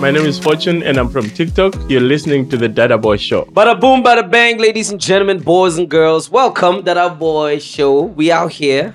My 0.00 0.10
name 0.10 0.26
is 0.26 0.38
Fortune 0.38 0.82
and 0.82 0.98
I'm 0.98 1.08
from 1.08 1.30
TikTok. 1.30 1.74
You're 1.88 2.00
listening 2.00 2.48
to 2.50 2.56
the 2.56 2.68
Dada 2.68 2.98
Boy 2.98 3.16
Show. 3.16 3.44
Bada 3.46 3.80
boom, 3.80 4.02
bada 4.02 4.28
bang, 4.30 4.58
ladies 4.58 4.90
and 4.90 5.00
gentlemen, 5.00 5.38
boys 5.38 5.78
and 5.78 5.88
girls. 5.88 6.30
Welcome 6.30 6.82
Dada 6.82 7.14
boy 7.14 7.58
show. 7.58 8.02
We 8.02 8.30
out 8.30 8.52
here. 8.52 8.94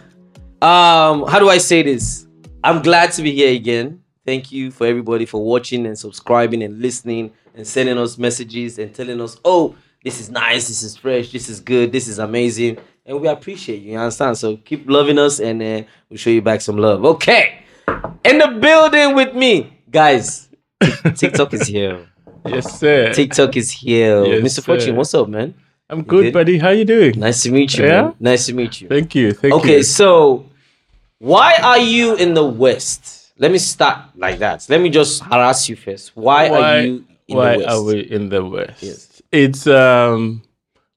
Um, 0.61 1.25
how 1.25 1.39
do 1.39 1.49
I 1.49 1.57
say 1.57 1.81
this? 1.81 2.27
I'm 2.63 2.81
glad 2.81 3.11
to 3.13 3.23
be 3.23 3.33
here 3.33 3.55
again. 3.55 4.03
Thank 4.25 4.51
you 4.51 4.69
for 4.69 4.85
everybody 4.85 5.25
for 5.25 5.43
watching 5.43 5.85
and 5.87 5.97
subscribing 5.97 6.61
and 6.61 6.79
listening 6.79 7.31
and 7.55 7.65
sending 7.65 7.97
us 7.97 8.17
messages 8.17 8.77
and 8.77 8.93
telling 8.93 9.19
us, 9.21 9.39
oh, 9.45 9.75
this 10.03 10.19
is 10.19 10.29
nice, 10.29 10.67
this 10.67 10.83
is 10.83 10.95
fresh, 10.95 11.31
this 11.31 11.49
is 11.49 11.59
good, 11.59 11.91
this 11.91 12.07
is 12.07 12.19
amazing. 12.19 12.77
And 13.05 13.19
we 13.19 13.27
appreciate 13.27 13.81
you, 13.81 13.93
you 13.93 13.97
understand? 13.97 14.37
So 14.37 14.57
keep 14.57 14.87
loving 14.87 15.17
us 15.17 15.39
and 15.39 15.61
uh, 15.61 15.87
we'll 16.09 16.17
show 16.17 16.29
you 16.29 16.41
back 16.41 16.61
some 16.61 16.77
love. 16.77 17.03
Okay. 17.03 17.63
In 18.23 18.37
the 18.37 18.59
building 18.61 19.15
with 19.15 19.33
me, 19.33 19.81
guys. 19.89 20.48
TikTok 21.15 21.53
is 21.53 21.67
here. 21.67 22.07
Yes, 22.45 22.79
sir. 22.79 23.13
TikTok 23.13 23.55
is 23.57 23.71
here. 23.71 24.23
Yes, 24.25 24.41
Mr. 24.59 24.63
Fortune, 24.65 24.87
sir. 24.87 24.93
what's 24.95 25.13
up, 25.13 25.27
man? 25.27 25.53
I'm 25.89 26.03
good, 26.03 26.25
good? 26.25 26.33
buddy. 26.33 26.57
How 26.57 26.69
you 26.69 26.85
doing? 26.85 27.19
Nice 27.19 27.43
to 27.43 27.51
meet 27.51 27.75
you, 27.77 27.85
Yeah? 27.85 28.01
man. 28.03 28.15
Nice 28.19 28.45
to 28.45 28.53
meet 28.53 28.79
you. 28.81 28.87
Thank 28.87 29.15
you. 29.15 29.33
Thank 29.33 29.53
Okay, 29.55 29.77
you. 29.77 29.83
so 29.83 30.45
why 31.17 31.55
are 31.61 31.79
you 31.79 32.15
in 32.15 32.33
the 32.33 32.45
West? 32.45 33.33
Let 33.37 33.51
me 33.51 33.57
start 33.57 33.99
like 34.15 34.39
that. 34.39 34.65
Let 34.69 34.81
me 34.81 34.89
just 34.89 35.23
harass 35.23 35.67
you 35.69 35.75
first. 35.75 36.11
Why, 36.15 36.49
Why, 36.49 36.57
are 36.59 36.81
you 36.81 37.05
in 37.27 37.35
why 37.37 37.53
the 37.53 37.57
West? 37.63 37.69
are 37.69 37.83
we 37.83 37.99
in 38.01 38.29
the 38.29 38.45
West? 38.45 38.83
Yes. 38.83 39.21
It's 39.31 39.67
um 39.67 40.41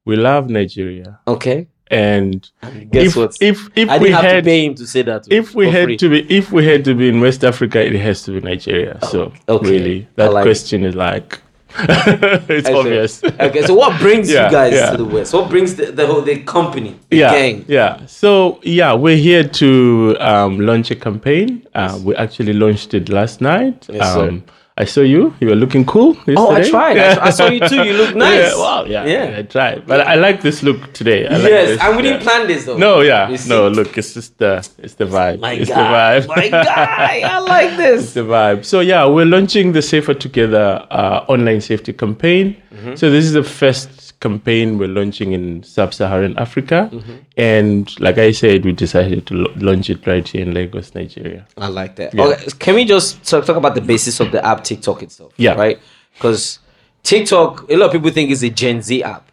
we 0.05 0.17
love 0.17 0.49
Nigeria 0.51 1.21
Okay. 1.27 1.69
And 1.93 2.51
Guess 2.91 3.09
if, 3.09 3.17
what? 3.17 3.37
if 3.41 3.69
if 3.77 3.89
I 3.89 3.99
we 3.99 4.11
had 4.11 4.37
to 4.37 4.43
pay 4.43 4.65
him 4.67 4.75
to 4.77 4.87
say 4.87 5.03
that. 5.03 5.27
if 5.31 5.55
we 5.55 5.71
had 5.71 5.85
free. 5.85 5.97
to 5.99 6.09
be 6.09 6.35
if 6.35 6.51
we 6.51 6.67
had 6.67 6.85
to 6.87 6.95
be 6.95 7.09
in 7.09 7.21
West 7.21 7.45
Africa, 7.45 7.85
it 7.85 7.95
has 8.01 8.23
to 8.25 8.33
be 8.33 8.41
Nigeria. 8.41 8.99
So 9.11 9.33
okay. 9.49 9.71
really, 9.71 10.09
that 10.17 10.33
like 10.33 10.45
question 10.45 10.85
is 10.85 10.95
like 10.95 11.41
it's 11.79 12.69
obvious. 12.69 13.23
okay, 13.25 13.63
so 13.67 13.75
what 13.75 13.99
brings 14.01 14.31
Yeah, 14.33 14.47
you 14.47 14.53
guys 14.53 14.73
yeah. 14.73 14.91
to 14.91 14.97
the 14.97 15.05
West? 15.05 15.33
What 15.33 15.49
brings 15.49 15.77
the, 15.77 15.87
the 15.93 16.07
whole 16.07 16.23
the 16.23 16.39
company, 16.43 16.99
the 17.11 17.17
yeah, 17.19 17.33
gang? 17.33 17.65
yeah. 17.69 18.05
So 18.07 18.61
yeah, 18.63 18.95
we're 18.95 19.17
here 19.17 19.45
to 19.45 20.17
um, 20.21 20.61
launch 20.61 20.91
a 20.91 20.97
campaign. 20.97 21.67
Uh, 21.75 21.99
we 22.05 22.17
actually 22.17 22.53
launched 22.53 22.95
it 22.95 23.09
last 23.09 23.41
night. 23.41 23.87
Yes, 23.91 24.15
sir. 24.15 24.43
I 24.79 24.85
saw 24.87 25.03
you. 25.03 25.35
You 25.39 25.49
were 25.49 25.55
looking 25.55 25.85
cool. 25.85 26.17
Oh, 26.29 26.49
I 26.51 26.59
yesterday. 26.59 26.71
tried. 26.71 26.97
I, 26.99 27.27
I 27.27 27.31
saw 27.31 27.47
you 27.49 27.61
too. 27.69 27.85
You 27.85 27.93
look 27.93 28.15
nice. 28.29 28.53
Yeah, 28.53 28.57
wow, 28.59 28.85
yeah, 28.85 29.05
Yeah. 29.05 29.31
yeah, 29.31 29.39
I 29.39 29.43
tried. 29.43 29.87
But 29.87 30.01
I 30.01 30.15
like 30.15 30.41
this 30.41 30.63
look 30.63 30.95
today. 30.95 31.27
I 31.27 31.37
like 31.37 31.43
yes, 31.51 31.69
this, 31.69 31.81
and 31.83 31.97
we 31.97 32.03
didn't 32.03 32.23
plan 32.23 32.47
this 32.47 32.65
though. 32.65 32.79
No, 32.79 33.01
yeah, 33.03 33.37
no. 33.49 33.69
Look, 33.69 33.99
it's 33.99 34.15
just 34.15 34.39
the 34.39 34.67
it's 34.79 34.95
the 34.95 35.05
vibe. 35.05 35.41
My 35.41 35.53
it's 35.53 35.69
guy, 35.69 36.21
the 36.21 36.27
vibe. 36.27 36.37
my 36.37 36.49
guy, 36.49 37.21
I 37.35 37.39
like 37.41 37.77
this. 37.77 38.03
It's 38.05 38.13
the 38.15 38.23
vibe. 38.23 38.65
So 38.65 38.81
yeah, 38.81 39.05
we're 39.07 39.27
launching 39.27 39.73
the 39.73 39.83
Safer 39.83 40.15
Together 40.15 40.87
uh, 40.91 41.27
online 41.29 41.61
safety 41.61 41.93
campaign. 41.93 42.57
Mm-hmm. 42.75 42.95
So 42.95 43.11
this 43.11 43.27
is 43.27 43.35
the 43.35 43.45
first 43.45 44.01
campaign 44.27 44.79
we're 44.79 44.89
launching 45.01 45.33
in 45.39 45.63
sub-Saharan 45.63 46.35
Africa, 46.39 46.89
Mm-hmm. 46.93 47.17
and 47.37 48.01
like 48.07 48.19
I 48.19 48.31
said, 48.33 48.65
we 48.65 48.73
decided 48.73 49.27
to 49.27 49.35
lo- 49.35 49.53
launch 49.69 49.91
it 49.91 50.07
right 50.07 50.27
here 50.27 50.43
in 50.47 50.55
Lagos, 50.55 50.95
Nigeria. 50.95 51.47
I 51.59 51.69
like 51.69 51.97
that. 51.97 52.15
Yeah. 52.15 52.25
Okay, 52.25 52.47
can 52.59 52.75
we 52.75 52.85
just 52.85 53.23
talk, 53.29 53.45
talk 53.45 53.57
about 53.57 53.75
the 53.75 53.81
basis 53.93 54.21
of 54.21 54.31
the 54.33 54.41
app 54.51 54.65
TikTok 54.65 55.03
itself? 55.03 55.33
Yeah. 55.37 55.55
Right? 55.65 55.79
Because 56.15 56.61
TikTok, 57.03 57.69
a 57.71 57.77
lot 57.77 57.87
of 57.87 57.93
people 57.93 58.11
think 58.11 58.31
is 58.31 58.43
a 58.43 58.51
Gen 58.51 58.81
Z 58.83 59.03
app. 59.03 59.29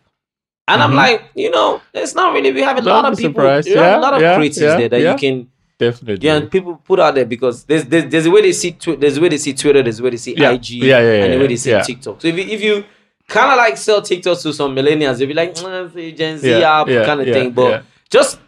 And 0.67 0.83
I'm 0.83 0.93
like, 0.93 1.23
you 1.35 1.49
know, 1.49 1.81
it's 1.93 2.13
not 2.13 2.33
really. 2.33 2.51
We 2.51 2.61
have 2.61 2.77
a 2.77 2.81
Don't 2.81 3.03
lot 3.03 3.11
of 3.11 3.17
people, 3.17 3.33
surprised. 3.41 3.67
we 3.67 3.73
have 3.75 3.83
Yeah, 3.85 3.97
a 3.99 4.01
lot 4.05 4.13
of 4.13 4.21
yeah, 4.21 4.37
creatives 4.37 4.61
yeah, 4.61 4.77
there 4.77 4.89
that 4.89 5.01
you 5.01 5.15
can, 5.17 5.49
Definitely. 5.79 6.27
yeah, 6.27 6.35
and 6.37 6.51
people 6.51 6.75
put 6.89 6.99
out 6.99 7.15
there 7.15 7.25
because 7.25 7.63
there's 7.63 7.85
there's, 7.85 8.05
there's 8.11 8.25
a 8.27 8.31
way 8.31 8.41
they 8.41 8.51
see 8.53 8.71
twi- 8.73 8.95
there's 8.97 9.17
a 9.17 9.21
way 9.21 9.29
they 9.29 9.37
see 9.39 9.53
Twitter, 9.53 9.81
there's 9.81 9.99
a 9.99 10.03
way 10.03 10.11
they 10.11 10.17
see. 10.17 10.33
IG, 10.33 10.69
Yeah, 10.71 10.99
yeah, 10.99 10.99
yeah, 11.01 11.23
and 11.23 11.33
the 11.33 11.39
way 11.39 11.47
they 11.47 11.55
see. 11.55 11.71
TikTok. 11.83 12.21
So 12.21 12.27
if 12.27 12.35
you, 12.37 12.43
if 12.55 12.61
you 12.61 12.83
kind 13.29 13.51
of 13.51 13.57
like 13.57 13.77
sell 13.77 14.01
TikTok 14.01 14.39
to 14.39 14.53
some 14.53 14.75
millennials, 14.75 15.17
they'll 15.19 15.27
be 15.27 15.33
like, 15.33 15.55
mm, 15.55 16.17
Gen 16.17 16.37
Z 16.37 16.49
Yeah, 16.49 16.81
app 16.81 16.87
yeah, 16.87 17.05
kind 17.05 17.21
of 17.21 17.27
yeah, 17.27 17.33
thing. 17.33 17.51
But 17.51 17.69
yeah. 17.69 17.81
just 18.09 18.39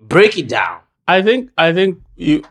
break 0.00 0.38
it 0.38 0.48
down. 0.48 0.80
I 1.06 1.22
think 1.22 1.50
I 1.56 1.72
think 1.72 1.98
you 2.16 2.42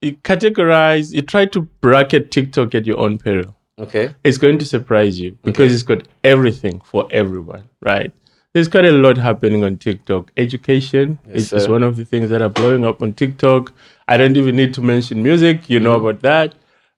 you 0.00 0.12
categorize, 0.16 1.12
you 1.12 1.22
try 1.22 1.46
to 1.46 1.62
bracket 1.80 2.30
TikTok 2.30 2.74
at 2.74 2.86
your 2.86 2.98
own 2.98 3.18
peril. 3.18 3.54
Okay. 3.78 4.14
it's 4.24 4.38
going 4.38 4.58
to 4.58 4.64
surprise 4.64 5.20
you 5.20 5.36
because 5.44 5.70
it's 5.74 5.82
got 5.82 6.08
everything 6.24 6.80
for 6.80 7.06
everyone, 7.10 7.68
right? 7.82 8.10
There's 8.54 8.68
quite 8.68 8.86
a 8.86 8.90
lot 8.92 9.18
happening 9.18 9.64
on 9.64 9.76
TikTok. 9.76 10.32
Education 10.38 11.18
is, 11.28 11.52
is 11.52 11.68
one 11.68 11.82
of 11.82 11.96
the 11.96 12.06
things 12.06 12.30
that 12.30 12.40
are 12.40 12.48
blowing 12.48 12.86
up 12.86 13.02
on 13.02 13.12
TikTok. 13.12 13.74
I 14.08 14.16
don't 14.16 14.34
even 14.38 14.56
need 14.56 14.72
to 14.74 14.80
mention 14.80 15.22
music, 15.22 15.68
you 15.68 15.78
know 15.78 15.92
about 15.92 16.22
that. 16.22 16.54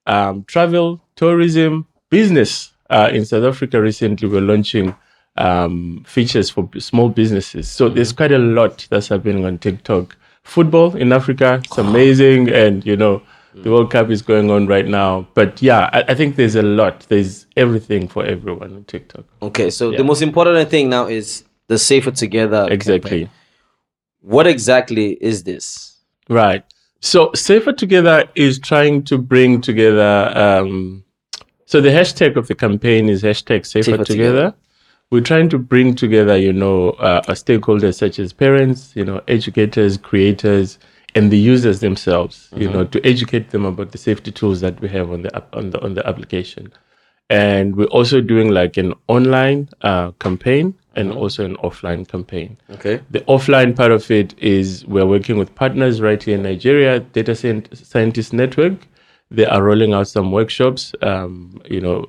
Um, 0.06 0.44
travel, 0.44 1.00
tourism, 1.16 1.88
business. 2.10 2.72
Uh, 2.90 3.10
in 3.12 3.24
South 3.24 3.44
Africa 3.44 3.80
recently, 3.80 4.28
we're 4.28 4.40
launching 4.40 4.94
um, 5.36 6.04
features 6.06 6.50
for 6.50 6.64
b- 6.64 6.80
small 6.80 7.08
businesses. 7.08 7.68
So 7.68 7.88
there's 7.88 8.12
quite 8.12 8.32
a 8.32 8.38
lot 8.38 8.86
that's 8.90 9.08
happening 9.08 9.44
on 9.44 9.58
TikTok. 9.58 10.16
Football 10.42 10.96
in 10.96 11.12
Africa, 11.12 11.60
it's 11.62 11.76
amazing, 11.76 12.48
and 12.48 12.84
you 12.86 12.96
know 12.96 13.22
the 13.54 13.70
World 13.70 13.90
Cup 13.90 14.08
is 14.08 14.22
going 14.22 14.50
on 14.50 14.66
right 14.66 14.86
now. 14.86 15.28
But 15.34 15.60
yeah, 15.60 15.90
I, 15.92 16.04
I 16.08 16.14
think 16.14 16.36
there's 16.36 16.54
a 16.54 16.62
lot. 16.62 17.00
There's 17.08 17.46
everything 17.56 18.08
for 18.08 18.24
everyone 18.24 18.74
on 18.74 18.84
TikTok. 18.84 19.24
Okay. 19.42 19.68
So 19.70 19.90
the 19.90 20.04
most 20.04 20.22
important 20.22 20.70
thing 20.70 20.88
now 20.88 21.06
is 21.06 21.44
the 21.66 21.78
safer 21.78 22.10
together. 22.10 22.66
Exactly. 22.70 23.10
campaign. 23.10 23.30
What 24.20 24.46
exactly 24.46 25.12
is 25.20 25.44
this? 25.44 25.98
Right. 26.28 26.64
So 27.00 27.30
Safer 27.34 27.72
Together 27.72 28.28
is 28.34 28.58
trying 28.58 29.04
to 29.04 29.18
bring 29.18 29.60
together. 29.60 30.32
Um, 30.34 31.04
so 31.68 31.82
the 31.82 31.90
hashtag 31.90 32.36
of 32.36 32.46
the 32.48 32.54
campaign 32.54 33.10
is 33.10 33.22
hashtag 33.22 33.66
Safer, 33.66 33.90
Safer 33.90 34.04
together. 34.04 34.32
Together. 34.36 34.54
We're 35.10 35.20
trying 35.20 35.50
to 35.50 35.58
bring 35.58 35.94
together, 35.94 36.34
you 36.38 36.52
know, 36.52 36.90
uh, 36.92 37.20
stakeholders 37.34 37.96
such 37.96 38.18
as 38.18 38.32
parents, 38.32 38.92
you 38.94 39.04
know, 39.04 39.20
educators, 39.28 39.98
creators, 39.98 40.78
and 41.14 41.30
the 41.30 41.36
users 41.36 41.80
themselves, 41.80 42.48
you 42.56 42.70
know, 42.70 42.84
to 42.84 43.06
educate 43.06 43.50
them 43.50 43.66
about 43.66 43.92
the 43.92 43.98
safety 43.98 44.32
tools 44.32 44.62
that 44.62 44.80
we 44.80 44.88
have 44.88 45.10
on 45.10 45.20
the 45.22 45.42
on 45.52 45.68
the 45.70 45.82
on 45.82 45.92
the 45.92 46.06
application. 46.06 46.72
And 47.28 47.76
we're 47.76 47.92
also 47.98 48.22
doing 48.22 48.50
like 48.50 48.78
an 48.78 48.94
online 49.06 49.68
uh, 49.82 50.12
campaign 50.12 50.74
and 50.96 51.12
also 51.12 51.44
an 51.44 51.56
offline 51.58 52.08
campaign. 52.08 52.56
Okay. 52.70 53.00
The 53.10 53.20
offline 53.20 53.76
part 53.76 53.92
of 53.92 54.10
it 54.10 54.34
is 54.38 54.86
we're 54.86 55.04
working 55.06 55.36
with 55.36 55.54
partners 55.54 56.00
right 56.00 56.22
here 56.22 56.36
in 56.36 56.42
Nigeria, 56.44 57.00
Data 57.00 57.32
Scient- 57.32 57.76
Scientist 57.76 58.32
Network. 58.32 58.72
They 59.30 59.44
are 59.46 59.62
rolling 59.62 59.92
out 59.92 60.08
some 60.08 60.32
workshops, 60.32 60.94
um, 61.02 61.60
you 61.68 61.80
know, 61.80 62.08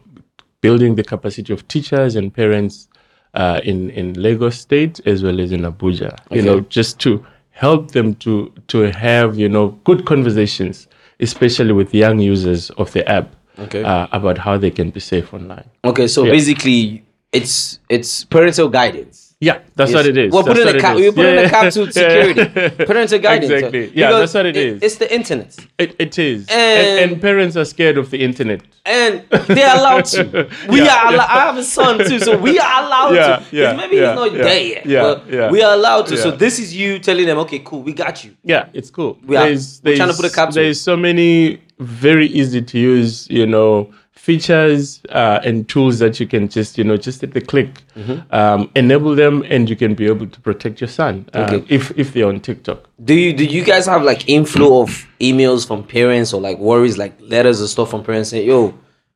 building 0.61 0.95
the 0.95 1.03
capacity 1.03 1.51
of 1.53 1.67
teachers 1.67 2.15
and 2.15 2.33
parents 2.33 2.87
uh, 3.33 3.59
in 3.63 3.89
in 3.91 4.13
Lagos 4.13 4.59
State 4.59 4.99
as 5.05 5.21
well 5.23 5.39
as 5.39 5.51
in 5.51 5.61
Abuja. 5.61 6.17
You 6.31 6.41
know, 6.41 6.61
just 6.61 6.99
to 6.99 7.25
help 7.51 7.91
them 7.91 8.15
to 8.15 8.51
to 8.67 8.91
have 8.91 9.37
you 9.37 9.49
know 9.49 9.69
good 9.83 10.05
conversations, 10.05 10.87
especially 11.19 11.73
with 11.73 11.93
young 11.93 12.19
users 12.19 12.69
of 12.71 12.91
the 12.93 13.03
app, 13.09 13.35
Okay. 13.59 13.83
uh, 13.83 14.07
about 14.13 14.37
how 14.37 14.57
they 14.57 14.71
can 14.71 14.89
be 14.89 15.01
safe 15.01 15.33
online. 15.33 15.67
Okay. 15.83 16.07
So 16.07 16.23
Yeah. 16.23 16.31
basically, 16.31 17.03
it's 17.33 17.79
it's 17.89 18.23
parental 18.23 18.69
guidance. 18.69 19.18
Yeah, 19.41 19.59
that's 19.73 19.91
Yes. 19.91 19.95
what 19.95 20.05
it 20.05 20.17
is. 20.17 20.33
Well, 20.33 20.43
put 20.43 20.57
That's 20.57 20.59
in 20.59 20.65
what 20.65 20.73
the 20.73 20.79
cap. 20.81 20.95
We 20.97 21.11
put 21.11 21.25
in 21.25 21.35
Yeah, 21.35 21.41
the 21.43 21.49
cap 21.49 21.63
to 21.73 21.91
security. 21.93 22.85
Parental 22.85 23.19
guidance. 23.19 23.49
Exactly. 23.51 23.91
Yeah, 23.95 24.07
Because 24.07 24.19
that's 24.19 24.33
what 24.33 24.45
it 24.47 24.57
is. 24.57 24.81
It's 24.83 24.95
the 24.97 25.13
internet, 25.15 25.55
It, 25.77 25.95
it 25.97 26.19
is. 26.19 26.47
And- 26.49 26.99
And, 26.99 27.11
and 27.13 27.21
parents 27.21 27.55
are 27.55 27.63
scared 27.63 27.97
of 27.97 28.09
the 28.11 28.21
internet. 28.21 28.61
and 28.85 29.23
they're 29.47 29.75
allowed 29.77 30.05
to. 30.05 30.49
We 30.67 30.79
Yeah, 30.81 30.93
are. 30.93 31.05
Allo-. 31.13 31.19
I 31.19 31.39
have 31.47 31.57
a 31.57 31.63
son 31.63 31.99
too, 31.99 32.19
so 32.19 32.37
we 32.37 32.59
are 32.59 32.83
allowed 32.83 33.15
Yeah, 33.15 33.35
to. 33.37 33.55
yeah, 33.55 33.73
maybe 33.77 33.95
he's 33.95 34.15
not 34.21 34.33
there 34.33 34.61
yet, 34.61 34.85
yeah, 34.85 35.49
we 35.51 35.61
are 35.61 35.73
allowed 35.73 36.07
to. 36.07 36.17
So 36.17 36.31
this 36.31 36.59
is 36.59 36.75
you 36.75 36.99
telling 36.99 37.25
them, 37.25 37.37
okay, 37.39 37.59
cool, 37.59 37.81
we 37.81 37.93
got 37.93 38.25
you. 38.25 38.31
Yeah, 38.43 38.65
it's 38.73 38.89
cool. 38.89 39.17
We 39.25 39.37
are- 39.37 39.45
there's, 39.47 39.79
we're 39.85 39.95
trying 39.95 40.09
to 40.09 40.15
put 40.15 40.25
a 40.25 40.35
capsule. 40.35 40.63
There's 40.63 40.81
so 40.81 40.97
many 40.97 41.61
very 41.79 42.27
easy 42.27 42.61
to 42.61 42.77
use, 42.77 43.25
you 43.29 43.45
know, 43.45 43.89
features 44.19 45.01
uh, 45.09 45.39
and 45.43 45.67
tools 45.67 45.99
that 45.99 46.19
you 46.19 46.27
can 46.27 46.47
just, 46.49 46.77
you 46.77 46.83
know, 46.83 46.97
just 46.97 47.23
at 47.23 47.31
the 47.33 47.41
click, 47.41 47.69
Mm-hmm. 47.95 48.33
um, 48.33 48.69
enable 48.75 49.13
them, 49.15 49.43
and 49.49 49.69
you 49.69 49.75
can 49.75 49.93
be 49.93 50.05
able 50.07 50.27
to 50.27 50.39
protect 50.39 50.79
your 50.81 50.87
son 50.87 51.25
uh, 51.33 51.39
Okay. 51.49 51.65
if 51.77 51.91
if 51.97 52.13
they're 52.13 52.27
on 52.27 52.39
TikTok. 52.39 52.79
Do 53.03 53.13
you 53.13 53.33
do 53.33 53.43
you 53.45 53.63
guys 53.63 53.85
have 53.87 54.03
like 54.11 54.21
inflow 54.29 54.81
of 54.83 54.89
emails 55.19 55.65
from 55.67 55.83
parents 55.83 56.33
or 56.33 56.39
like 56.41 56.57
worries, 56.59 56.97
like 56.97 57.13
letters 57.19 57.61
or 57.61 57.67
stuff 57.67 57.89
from 57.91 58.03
parents 58.03 58.29
saying, 58.29 58.47
"Yo, 58.47 58.73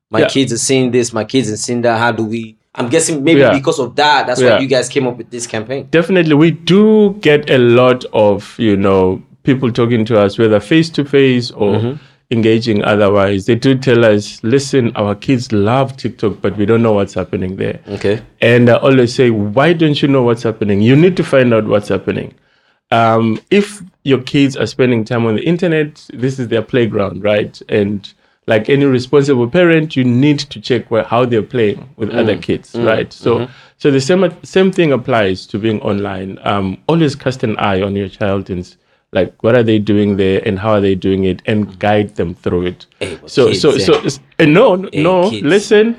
my 0.09 0.19
Yeah. 0.21 0.27
kids 0.35 0.51
are 0.53 0.57
seeing 0.69 0.91
this, 0.91 1.13
my 1.13 1.23
kids 1.23 1.47
are 1.51 1.57
seeing 1.65 1.81
that. 1.83 1.97
How 1.99 2.11
do 2.11 2.23
we?" 2.25 2.57
I'm 2.75 2.89
guessing 2.89 3.23
maybe 3.23 3.41
Yeah. 3.41 3.53
because 3.59 3.79
of 3.79 3.95
that, 4.01 4.25
that's 4.27 4.41
why 4.41 4.57
you 4.59 4.67
guys 4.67 4.89
came 4.89 5.05
up 5.09 5.17
with 5.17 5.29
this 5.29 5.45
campaign. 5.47 5.87
Definitely, 5.91 6.33
we 6.45 6.51
do 6.51 7.13
get 7.21 7.49
a 7.49 7.57
lot 7.59 8.03
of 8.13 8.55
you 8.57 8.75
know 8.75 9.21
people 9.43 9.71
talking 9.71 10.05
to 10.05 10.19
us, 10.25 10.37
whether 10.39 10.59
face 10.59 10.89
to 10.97 11.05
face 11.05 11.51
or 11.51 11.75
Mm-hmm. 11.75 11.95
Engaging 12.31 12.83
otherwise. 12.83 13.45
They 13.45 13.55
do 13.55 13.75
tell 13.75 14.05
us, 14.05 14.43
"Listen, 14.43 14.91
our 14.95 15.15
kids 15.15 15.51
love 15.51 15.97
TikTok, 15.97 16.41
but 16.41 16.57
we 16.57 16.65
don't 16.65 16.81
know 16.81 16.93
what's 16.93 17.13
happening 17.13 17.55
there." 17.57 17.79
Okay. 17.87 18.21
And 18.41 18.69
I 18.69 18.75
always 18.75 19.13
say, 19.13 19.29
"Why 19.29 19.73
don't 19.73 20.01
you 20.01 20.07
know 20.07 20.23
what's 20.23 20.43
happening? 20.43 20.81
You 20.81 20.95
need 20.95 21.15
to 21.17 21.23
find 21.23 21.53
out 21.53 21.65
what's 21.65 21.89
happening." 21.89 22.33
Um, 22.91 23.39
if 23.49 23.81
your 24.03 24.21
kids 24.21 24.55
are 24.55 24.67
spending 24.67 25.03
time 25.03 25.25
on 25.25 25.35
the 25.35 25.43
internet, 25.43 26.07
this 26.13 26.37
is 26.37 26.49
their 26.49 26.61
playground, 26.61 27.23
right? 27.23 27.59
And 27.67 28.11
like 28.45 28.69
any 28.69 28.85
responsible 28.85 29.49
parent, 29.49 29.95
you 29.95 30.03
need 30.03 30.39
to 30.39 30.59
check 30.59 30.91
where, 30.91 31.03
how 31.03 31.25
they're 31.25 31.41
playing 31.41 31.89
with 31.95 32.09
other 32.11 32.37
kids, 32.37 32.75
right? 32.75 33.11
So, 33.13 33.47
so 33.77 33.89
the 33.89 34.01
same 34.01 34.29
same 34.43 34.71
thing 34.71 34.91
applies 34.91 35.47
to 35.47 35.57
being 35.57 35.81
online. 35.81 36.37
Um, 36.43 36.77
always 36.87 37.15
cast 37.15 37.43
an 37.43 37.57
eye 37.57 37.81
on 37.81 37.95
your 37.95 38.09
child 38.09 38.49
and 38.49 38.75
like 39.13 39.41
what 39.43 39.55
are 39.55 39.63
they 39.63 39.79
doing 39.79 40.17
there 40.17 40.41
and 40.45 40.59
how 40.59 40.71
are 40.71 40.81
they 40.81 40.95
doing 40.95 41.23
it, 41.23 41.41
and 41.45 41.77
guide 41.79 42.15
them 42.15 42.33
through 42.35 42.65
it. 42.67 42.85
Hey, 42.99 43.15
but 43.21 43.29
so, 43.31 43.47
kids, 43.47 43.61
so, 43.61 43.71
eh? 43.71 43.77
so, 44.09 44.19
uh, 44.39 44.45
no, 44.45 44.75
no, 44.75 44.89
no. 44.93 45.29
kids. 45.29 45.43
Listen, 45.45 45.95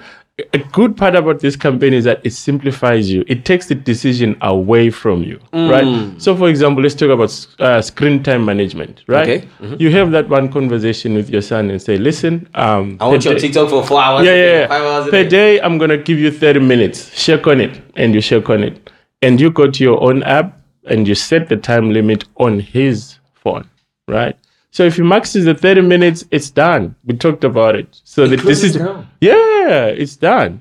a 0.52 0.58
good 0.58 0.96
part 0.96 1.14
about 1.14 1.38
this 1.38 1.54
campaign 1.54 1.92
is 1.94 2.02
that 2.02 2.20
it 2.26 2.32
simplifies 2.32 3.08
you. 3.08 3.24
It 3.28 3.44
takes 3.44 3.66
the 3.68 3.76
decision 3.76 4.36
away 4.40 4.90
from 4.90 5.22
you, 5.22 5.38
Mm. 5.52 5.70
right? 5.70 6.20
So, 6.20 6.34
for 6.36 6.48
example, 6.48 6.82
let's 6.82 6.96
talk 6.96 7.10
about 7.10 7.30
uh, 7.60 7.80
screen 7.80 8.20
time 8.20 8.44
management, 8.44 9.04
right? 9.06 9.28
Okay. 9.28 9.48
Mm-hmm. 9.62 9.76
You 9.78 9.92
have 9.92 10.10
that 10.10 10.28
one 10.28 10.48
conversation 10.50 11.14
with 11.14 11.30
your 11.30 11.40
son 11.40 11.70
and 11.70 11.80
say, 11.80 11.96
"Listen, 11.98 12.48
um, 12.56 12.96
I 13.00 13.06
want 13.06 13.22
per 13.22 13.28
you 13.28 13.30
on 13.30 13.36
day- 13.36 13.42
TikTok 13.42 13.70
for 13.70 13.86
four 13.86 14.02
hours. 14.02 14.26
yeah, 14.26 14.34
yeah. 14.34 14.66
Five 14.66 14.82
hours 14.82 15.06
a 15.06 15.10
Per 15.12 15.22
day. 15.22 15.28
day, 15.28 15.60
I'm 15.60 15.78
gonna 15.78 15.98
give 15.98 16.18
you 16.18 16.32
30 16.32 16.58
minutes. 16.58 17.12
Check 17.24 17.46
on 17.46 17.60
it, 17.60 17.80
and 17.94 18.12
you 18.12 18.20
check 18.20 18.50
on 18.50 18.64
it, 18.64 18.90
and 19.22 19.40
you 19.40 19.52
go 19.52 19.70
to 19.70 19.84
your 19.84 20.02
own 20.02 20.24
app 20.24 20.58
and 20.86 21.06
you 21.08 21.14
set 21.14 21.48
the 21.48 21.56
time 21.56 21.92
limit 21.92 22.24
on 22.36 22.60
his 22.60 23.18
phone, 23.34 23.68
right? 24.08 24.36
So 24.70 24.82
if 24.84 24.96
he 24.96 25.02
maxes 25.02 25.44
the 25.44 25.54
30 25.54 25.82
minutes, 25.82 26.24
it's 26.30 26.50
done. 26.50 26.96
We 27.04 27.16
talked 27.16 27.44
about 27.44 27.76
it. 27.76 28.00
So 28.04 28.26
the 28.26 28.36
closes 28.36 28.72
decision, 28.72 28.86
down. 28.86 29.08
yeah, 29.20 29.86
it's 29.86 30.16
done. 30.16 30.60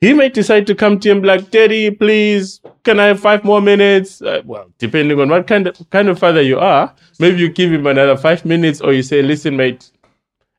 He 0.00 0.14
may 0.14 0.30
decide 0.30 0.66
to 0.68 0.74
come 0.74 0.98
to 1.00 1.08
you 1.08 1.12
and 1.12 1.20
be 1.22 1.28
like, 1.28 1.50
Daddy, 1.50 1.90
please, 1.90 2.62
can 2.84 2.98
I 2.98 3.06
have 3.08 3.20
five 3.20 3.44
more 3.44 3.60
minutes? 3.60 4.22
Uh, 4.22 4.40
well, 4.46 4.72
depending 4.78 5.20
on 5.20 5.28
what 5.28 5.46
kind 5.46 5.66
of 5.66 5.90
kind 5.90 6.08
of 6.08 6.18
father 6.18 6.40
you 6.40 6.58
are, 6.58 6.94
maybe 7.18 7.38
you 7.38 7.50
give 7.50 7.70
him 7.70 7.86
another 7.86 8.16
five 8.16 8.46
minutes, 8.46 8.80
or 8.80 8.94
you 8.94 9.02
say, 9.02 9.20
Listen, 9.20 9.58
mate, 9.58 9.90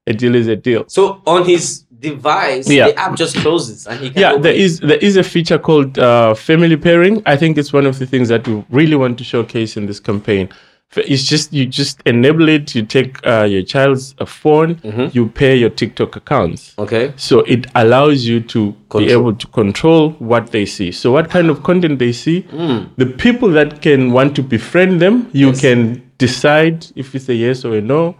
a 0.05 0.13
deal 0.13 0.35
is 0.35 0.47
a 0.47 0.55
deal. 0.55 0.85
So 0.87 1.23
on 1.25 1.45
his 1.45 1.85
device, 2.01 2.67
Yeah. 2.69 2.87
the 2.87 2.95
app 2.99 3.15
just 3.15 3.35
closes 3.37 3.87
and 3.87 3.99
he 3.99 4.09
can 4.09 4.21
yeah 4.21 4.37
there 4.37 4.53
is 4.53 4.79
there 4.79 4.97
is 4.97 5.15
a 5.17 5.23
feature 5.23 5.59
called 5.59 5.97
uh, 5.99 6.33
family 6.33 6.75
pairing 6.77 7.21
i 7.25 7.35
think 7.37 7.57
it's 7.57 7.71
one 7.73 7.85
of 7.85 7.99
the 7.99 8.05
things 8.05 8.27
that 8.29 8.47
we 8.47 8.63
really 8.69 8.95
want 8.95 9.17
to 9.19 9.23
showcase 9.23 9.77
in 9.77 9.85
this 9.85 9.99
campaign 9.99 10.49
it's 10.95 11.23
just 11.23 11.53
you 11.53 11.65
just 11.65 12.01
enable 12.05 12.49
it 12.49 12.75
you 12.75 12.81
take 12.83 13.25
uh, 13.25 13.43
your 13.43 13.61
child's 13.63 14.13
uh, 14.19 14.25
phone 14.25 14.75
Mm-hmm. 14.75 15.07
you 15.17 15.27
pair 15.27 15.55
your 15.55 15.69
tiktok 15.69 16.15
accounts 16.17 16.73
Okay. 16.77 17.13
so 17.15 17.39
it 17.41 17.67
allows 17.75 18.25
you 18.25 18.41
to 18.41 18.71
be 18.97 19.09
able 19.11 19.33
to 19.35 19.47
control 19.47 20.09
what 20.31 20.51
they 20.51 20.65
see 20.65 20.91
so 20.91 21.11
what 21.13 21.29
kind 21.29 21.49
of 21.49 21.63
content 21.63 21.99
they 21.99 22.11
see 22.11 22.41
Mm. 22.51 22.89
the 22.97 23.05
people 23.05 23.49
that 23.59 23.81
can 23.81 24.11
want 24.11 24.35
to 24.35 24.43
befriend 24.43 24.99
them 24.99 25.29
you 25.33 25.53
can 25.53 26.01
decide 26.17 26.85
if 26.95 27.15
it's 27.15 27.29
a 27.29 27.35
yes 27.35 27.63
or 27.65 27.75
a 27.77 27.81
no 27.81 28.15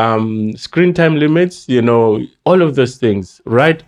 um 0.00 0.56
screen 0.56 0.92
time 0.94 1.16
limits 1.16 1.68
you 1.68 1.82
know 1.82 2.20
all 2.44 2.62
of 2.62 2.74
those 2.78 2.96
things 2.96 3.40
right 3.46 3.82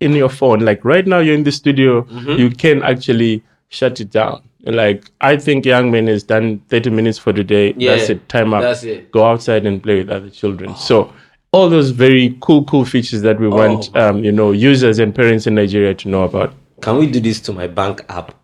in 0.00 0.12
your 0.12 0.28
phone 0.28 0.60
like 0.60 0.84
right 0.84 1.06
now 1.06 1.18
you're 1.18 1.34
in 1.40 1.44
the 1.44 1.52
studio 1.52 2.02
Mm-hmm. 2.02 2.30
you 2.42 2.50
can 2.50 2.82
actually 2.82 3.42
shut 3.68 4.00
it 4.00 4.10
down 4.10 4.42
like 4.80 5.10
i 5.20 5.36
think 5.36 5.64
young 5.66 5.90
man 5.90 6.06
has 6.06 6.22
done 6.22 6.60
30 6.68 6.90
minutes 6.90 7.18
for 7.18 7.32
the 7.32 7.44
day 7.44 7.74
Yeah, 7.76 7.96
that's 7.96 8.10
it 8.10 8.28
time 8.28 8.52
up 8.54 8.62
that's 8.62 8.82
it. 8.84 9.10
go 9.10 9.24
outside 9.24 9.66
and 9.66 9.82
play 9.82 9.96
with 9.98 10.10
other 10.10 10.30
children 10.30 10.74
so 10.76 11.12
all 11.52 11.68
those 11.70 11.90
very 11.90 12.36
cool 12.40 12.64
cool 12.64 12.84
features 12.84 13.22
that 13.22 13.38
we 13.40 13.48
want 13.48 13.90
Oh. 13.94 14.08
um, 14.10 14.24
you 14.24 14.32
know 14.32 14.52
users 14.52 14.98
and 14.98 15.14
parents 15.14 15.46
in 15.46 15.54
nigeria 15.54 15.94
to 15.94 16.08
know 16.08 16.24
about 16.24 16.52
Can 16.80 16.98
we 16.98 17.06
do 17.06 17.20
this 17.20 17.40
to 17.46 17.52
my 17.52 17.66
bank 17.66 18.04
app? 18.08 18.34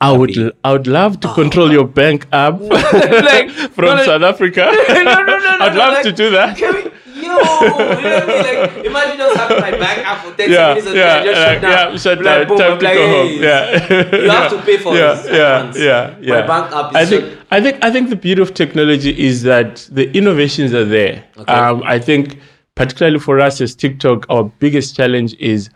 I 0.00 0.12
would, 0.12 0.36
I 0.64 0.72
would 0.72 0.86
love 0.86 1.20
to 1.20 1.32
control 1.34 1.72
your 1.72 1.86
bank 1.86 2.26
app 2.32 2.60
Like, 2.60 3.50
from 3.50 3.98
South 4.00 4.22
Africa. 4.22 4.70
no, 4.88 5.02
no, 5.04 5.22
no, 5.24 5.38
no. 5.38 5.58
I'd 5.60 5.72
no, 5.72 5.78
love 5.78 5.92
like, 5.94 6.02
to 6.04 6.12
do 6.12 6.30
that. 6.30 6.56
Can 6.58 6.74
we, 6.74 6.82
yo, 6.82 6.90
you 7.22 7.28
know 7.28 7.36
what 7.38 7.80
I 7.80 7.96
mean? 7.96 8.42
Like, 8.42 8.84
imagine 8.84 9.16
just 9.16 9.36
having 9.36 9.60
my 9.60 9.70
bank 9.70 10.06
app 10.06 10.24
for 10.24 10.32
30 10.32 10.52
Yeah, 10.52 10.68
minutes 10.68 10.86
and 10.86 10.96
yeah, 10.96 11.14
then 11.22 11.24
just 11.24 11.40
shut 11.42 11.62
down. 11.62 11.70
yeah, 11.92 11.96
shut 11.98 12.18
Be 12.18 12.24
like, 12.24 12.38
down. 12.40 12.48
boom, 12.48 12.58
Time 12.58 12.78
to 12.78 12.84
like, 12.84 12.94
go 12.94 13.06
hey, 13.06 13.32
home. 13.32 13.42
Yeah, 13.42 14.22
You 14.22 14.30
have 14.30 14.50
to 14.50 14.62
pay 14.66 14.76
for 14.78 14.94
yeah, 14.94 15.14
this 15.14 15.26
yeah, 15.26 15.72
yeah, 15.76 16.16
yeah. 16.20 16.40
My 16.40 16.46
bank 16.46 16.72
app 16.74 16.90
is 16.90 16.96
I 16.96 17.06
think, 17.06 17.38
I 17.50 17.60
think, 17.60 17.84
I 17.84 17.90
think 17.90 18.10
the 18.10 18.16
beauty 18.16 18.42
of 18.42 18.52
technology 18.54 19.18
is 19.18 19.42
that 19.44 19.88
the 19.90 20.10
innovations 20.16 20.74
are 20.74 20.84
there. 20.84 21.24
Um, 21.48 21.82
I 21.84 21.98
think, 21.98 22.38
particularly 22.74 23.18
for 23.18 23.40
us 23.40 23.60
as 23.62 23.74
TikTok, 23.74 24.26
our 24.28 24.44
biggest 24.44 24.94
challenge 24.94 25.34
is 25.40 25.70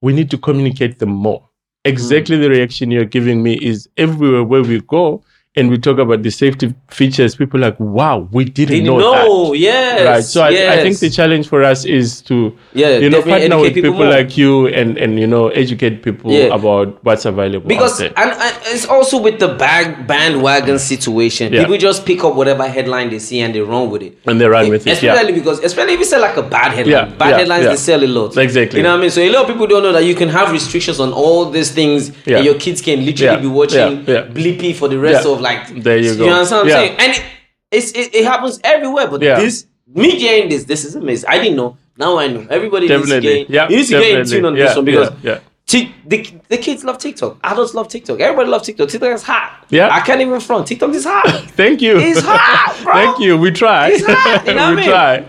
we 0.00 0.14
need 0.14 0.30
to 0.30 0.38
communicate 0.38 0.98
them 0.98 1.10
more. 1.10 1.46
Exactly 1.84 2.36
Hmm. 2.36 2.40
the 2.40 2.50
reaction 2.50 2.90
you're 2.90 3.04
giving 3.06 3.42
me 3.42 3.54
is 3.54 3.88
everywhere 3.96 4.44
where 4.44 4.62
we 4.62 4.80
go 4.82 5.22
and 5.56 5.68
we 5.68 5.76
talk 5.78 5.98
about 5.98 6.22
the 6.22 6.30
safety 6.30 6.72
features. 6.90 7.34
People 7.34 7.58
are 7.60 7.70
like, 7.70 7.80
wow, 7.80 8.28
we 8.30 8.44
didn't, 8.44 8.70
Didn't 8.72 8.86
know, 8.86 8.98
know, 9.00 9.50
that. 9.50 9.58
yes. 9.58 10.06
Right. 10.06 10.24
So 10.24 10.42
I, 10.42 10.48
I 10.74 10.82
think 10.82 10.96
the 11.00 11.10
challenge 11.10 11.48
for 11.48 11.64
us 11.64 11.84
is 11.84 12.22
to 12.22 12.56
Yeah, 12.72 12.98
you 12.98 13.10
know 13.10 13.20
partner 13.20 13.58
with 13.58 13.74
people 13.74 13.94
more. 13.94 14.06
like 14.06 14.36
you 14.38 14.68
and 14.68 14.96
and 14.96 15.18
you 15.18 15.26
know 15.26 15.48
educate 15.48 16.04
people 16.04 16.30
Yeah. 16.32 16.54
about 16.54 17.02
what's 17.04 17.24
available 17.24 17.66
because 17.66 18.00
and, 18.00 18.14
and 18.16 18.56
it's 18.66 18.86
also 18.86 19.20
with 19.20 19.40
the 19.40 19.48
bag 19.48 20.06
bandwagon 20.06 20.78
situation. 20.78 21.52
Yeah. 21.52 21.62
People 21.62 21.78
just 21.78 22.06
pick 22.06 22.22
up 22.22 22.36
whatever 22.36 22.68
headline 22.68 23.10
they 23.10 23.18
see 23.18 23.40
and 23.40 23.52
they 23.52 23.60
run 23.60 23.90
with 23.90 24.02
it. 24.02 24.18
and 24.26 24.40
they 24.40 24.46
run 24.46 24.68
with 24.68 24.86
it. 24.86 25.02
Yeah. 25.02 25.14
Especially 25.14 25.32
because, 25.32 25.58
especially 25.64 25.94
if 25.94 25.98
you 25.98 26.04
sell 26.04 26.20
like 26.20 26.36
a 26.36 26.42
bad 26.44 26.72
headline, 26.74 27.08
Yeah, 27.10 27.14
bad 27.16 27.30
yeah, 27.30 27.38
headlines 27.38 27.64
yeah. 27.64 27.70
they 27.70 27.76
sell 27.76 28.04
a 28.04 28.06
lot. 28.06 28.36
Exactly. 28.36 28.78
You 28.78 28.82
know 28.84 28.90
what 28.92 28.98
I 28.98 29.00
mean? 29.00 29.10
So 29.10 29.20
a 29.20 29.30
lot 29.30 29.42
of 29.42 29.48
people 29.48 29.66
don't 29.66 29.82
know 29.82 29.92
that 29.92 30.04
you 30.04 30.14
can 30.14 30.28
have 30.28 30.52
restrictions 30.52 31.00
on 31.00 31.12
all 31.12 31.50
these 31.50 31.72
things, 31.72 32.12
Yeah. 32.24 32.36
and 32.36 32.44
your 32.46 32.54
kids 32.54 32.80
can 32.80 33.04
literally 33.04 33.34
Yeah, 33.34 33.40
be 33.40 33.48
watching 33.48 34.04
yeah, 34.06 34.14
yeah. 34.14 34.26
Bleepy 34.28 34.76
for 34.76 34.86
the 34.88 34.98
rest 34.98 35.24
Yeah. 35.26 35.39
Of 35.40 35.44
like. 35.44 35.82
There 35.82 35.98
you 35.98 36.16
go. 36.16 36.24
You 36.26 36.32
understand 36.32 36.68
what 36.68 36.76
I'm 36.76 36.84
Yeah. 36.84 36.96
saying? 36.96 36.96
And 37.00 37.12
it, 37.16 37.22
it's, 37.70 37.92
it, 37.92 38.14
it 38.14 38.24
happens 38.24 38.60
everywhere. 38.64 39.06
But 39.08 39.22
Yeah. 39.22 39.40
this, 39.40 39.66
me 39.86 40.10
hearing 40.18 40.48
this, 40.48 40.64
this 40.64 40.84
is 40.84 40.94
amazing. 40.94 41.28
I 41.28 41.38
didn't 41.38 41.56
know. 41.56 41.76
Now 41.96 42.18
I 42.18 42.28
know. 42.28 42.46
Everybody 42.48 42.88
Definitely. 42.88 43.20
needs 43.20 43.26
to 43.26 43.44
get, 43.44 43.50
Yeah, 43.50 43.68
you 43.68 43.76
need 43.76 43.86
to 43.86 43.98
get 44.00 44.20
in 44.20 44.26
tune 44.26 44.44
on 44.46 44.56
Yeah, 44.56 44.64
this 44.66 44.76
one 44.76 44.84
because. 44.84 45.12
yeah. 45.22 45.38
Tik- 45.66 45.92
the, 46.04 46.18
the 46.48 46.58
kids 46.58 46.82
love 46.82 46.98
TikTok. 46.98 47.38
Adults 47.44 47.74
love 47.74 47.86
TikTok. 47.86 48.18
Everybody 48.18 48.48
loves 48.50 48.66
TikTok. 48.66 48.88
TikTok 48.88 49.14
is 49.14 49.22
hot. 49.22 49.66
Yeah. 49.70 49.88
I 49.92 50.00
can't 50.00 50.20
even 50.20 50.40
front. 50.40 50.66
TikTok 50.66 50.90
is 50.94 51.04
hot. 51.04 51.44
Thank 51.60 51.80
you. 51.80 51.96
It's 51.96 52.20
hot, 52.24 52.76
bro. 52.82 52.92
Thank 52.94 53.20
you. 53.20 53.36
We 53.38 53.52
try. 53.52 53.90
It's 53.92 54.04
hot, 54.04 54.44
you 54.48 54.54
know 54.54 54.74
we 54.74 54.82
try. 54.82 55.24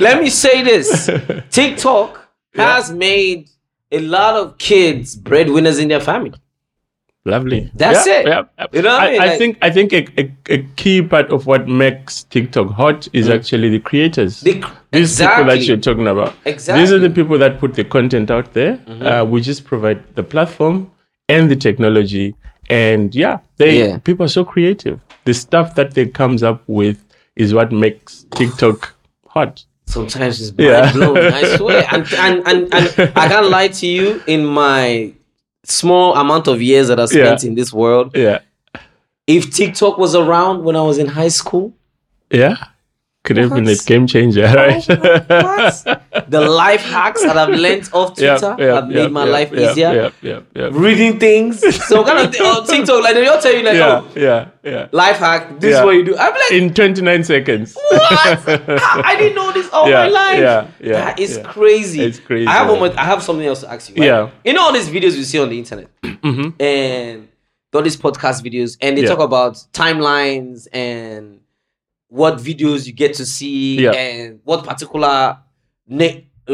Let 0.00 0.22
me 0.22 0.30
say 0.30 0.62
this 0.62 1.10
TikTok 1.50 2.26
has 2.54 2.90
made 2.90 3.50
a 3.92 4.00
lot 4.00 4.34
of 4.34 4.56
kids 4.56 5.14
breadwinners 5.14 5.78
in 5.78 5.88
their 5.88 6.00
family. 6.00 6.32
Lovely. 7.26 7.70
That's 7.74 8.06
Yeah, 8.06 8.18
it. 8.20 8.26
Yeah. 8.26 8.66
You 8.72 8.82
know 8.82 8.90
what 8.96 9.02
I 9.02 9.10
mean? 9.12 9.20
I, 9.20 9.26
Like- 9.26 9.38
think 9.38 9.58
I 9.62 9.70
think 9.70 9.92
a, 9.92 10.06
a, 10.18 10.30
a 10.54 10.58
key 10.76 11.02
part 11.02 11.30
of 11.30 11.46
what 11.46 11.66
makes 11.68 12.22
TikTok 12.24 12.70
hot 12.70 13.08
is 13.12 13.28
actually 13.28 13.68
the 13.70 13.80
creators. 13.80 14.42
Mm. 14.42 14.62
The- 14.62 14.98
These 15.00 15.18
people 15.20 15.44
that 15.46 15.62
you're 15.66 15.76
talking 15.76 16.06
about. 16.06 16.34
Exactly. 16.44 16.80
These 16.82 16.92
are 16.92 16.98
the 17.00 17.10
people 17.10 17.36
that 17.38 17.58
put 17.58 17.74
the 17.74 17.84
content 17.84 18.30
out 18.30 18.52
there. 18.54 18.76
Mm-hmm. 18.78 19.06
Uh, 19.06 19.24
we 19.24 19.40
just 19.40 19.64
provide 19.64 20.02
the 20.14 20.22
platform 20.22 20.90
and 21.28 21.50
the 21.50 21.56
technology. 21.56 22.34
And 22.70 23.14
yeah, 23.14 23.38
they 23.58 23.78
Yeah. 23.80 23.98
people 23.98 24.24
are 24.24 24.28
so 24.40 24.44
creative. 24.44 25.00
The 25.24 25.34
stuff 25.34 25.74
that 25.74 25.94
they 25.94 26.06
comes 26.06 26.42
up 26.42 26.62
with 26.68 27.02
is 27.34 27.52
what 27.52 27.72
makes 27.72 28.24
TikTok 28.36 28.94
hot. 29.26 29.64
Sometimes 29.86 30.40
it's 30.40 30.52
Yeah. 30.58 30.80
mind 30.82 30.94
blowing. 30.94 31.32
I 31.32 31.56
swear. 31.56 31.86
And, 31.92 32.12
and, 32.14 32.46
and, 32.48 32.74
and 32.74 33.12
I 33.16 33.28
can't 33.28 33.50
lie 33.50 33.68
to 33.68 33.86
you, 33.86 34.22
in 34.26 34.44
my 34.44 35.12
small 35.70 36.14
amount 36.16 36.46
of 36.48 36.60
years 36.62 36.88
that 36.88 36.98
I 37.00 37.06
spent 37.06 37.42
Yeah. 37.42 37.48
in 37.48 37.54
this 37.54 37.72
world, 37.72 38.12
Yeah. 38.16 38.38
if 39.26 39.50
TikTok 39.50 39.98
was 39.98 40.14
around 40.14 40.64
when 40.64 40.76
I 40.76 40.82
was 40.82 40.98
in 40.98 41.06
high 41.08 41.28
school, 41.28 41.72
Yeah. 42.30 42.56
Could 43.24 43.38
have 43.38 43.50
been 43.50 43.66
a 43.66 43.74
game 43.74 44.06
changer, 44.06 44.46
oh 44.46 44.54
right? 44.54 44.86
what? 44.86 46.02
the 46.28 46.40
life 46.40 46.82
hacks 46.82 47.22
that 47.22 47.36
I've 47.36 47.48
learned 47.50 47.88
off 47.92 48.14
Twitter 48.16 48.56
have 48.58 48.88
made 48.88 49.10
my 49.12 49.24
life 49.24 49.52
easier. 49.52 49.92
Yeah, 49.92 50.10
yeah, 50.22 50.40
yeah. 50.54 50.68
Reading 50.72 51.18
things. 51.18 51.60
So 51.86 52.04
kind 52.08 52.26
of 52.26 52.32
th- 52.32 52.42
on 52.42 52.66
TikTok, 52.66 53.02
like 53.02 53.14
they'll 53.14 53.40
tell 53.40 53.54
you 53.54 53.62
like, 53.62 53.74
Yeah, 53.76 54.02
oh, 54.04 54.12
yeah, 54.16 54.48
yeah. 54.62 54.88
life 54.92 55.16
hack, 55.18 55.60
this 55.60 55.76
is 55.76 55.84
what 55.84 55.92
you 55.92 56.04
do. 56.04 56.16
I'm 56.16 56.32
like, 56.32 56.52
In 56.52 56.72
29 56.74 57.24
seconds. 57.24 57.74
what? 57.74 58.02
I 58.48 59.16
didn't 59.18 59.34
know 59.34 59.52
this 59.52 59.68
all 59.70 59.88
Yeah, 59.88 60.04
my 60.04 60.08
life. 60.08 60.38
yeah, 60.40 60.66
yeah, 60.80 60.92
That 60.92 61.18
is 61.20 61.40
crazy. 61.44 62.02
It's 62.02 62.18
crazy, 62.20 62.46
I 62.46 62.52
have 62.52 62.70
I 62.98 63.04
have 63.04 63.22
something 63.22 63.46
else 63.46 63.60
to 63.60 63.70
ask 63.72 63.88
you. 63.90 63.96
right? 63.96 64.06
Yeah. 64.06 64.30
You 64.44 64.52
know 64.54 64.62
all 64.62 64.72
these 64.72 64.88
videos 64.88 65.16
you 65.16 65.24
see 65.24 65.38
on 65.40 65.48
the 65.48 65.58
internet 65.58 65.88
Mhm. 66.02 66.60
and 66.60 67.28
all 67.74 67.82
these 67.82 67.96
podcast 67.96 68.42
videos, 68.42 68.78
and 68.80 68.96
they 68.96 69.04
talk 69.04 69.18
about 69.18 69.54
timelines 69.74 70.66
and 70.72 71.40
what 72.08 72.36
videos 72.36 72.86
you 72.86 72.92
get 72.92 73.12
to 73.14 73.26
see 73.26 73.86
and 73.86 74.40
what 74.44 74.64
particular 74.64 75.36
na- 75.88 76.20
uh, 76.48 76.52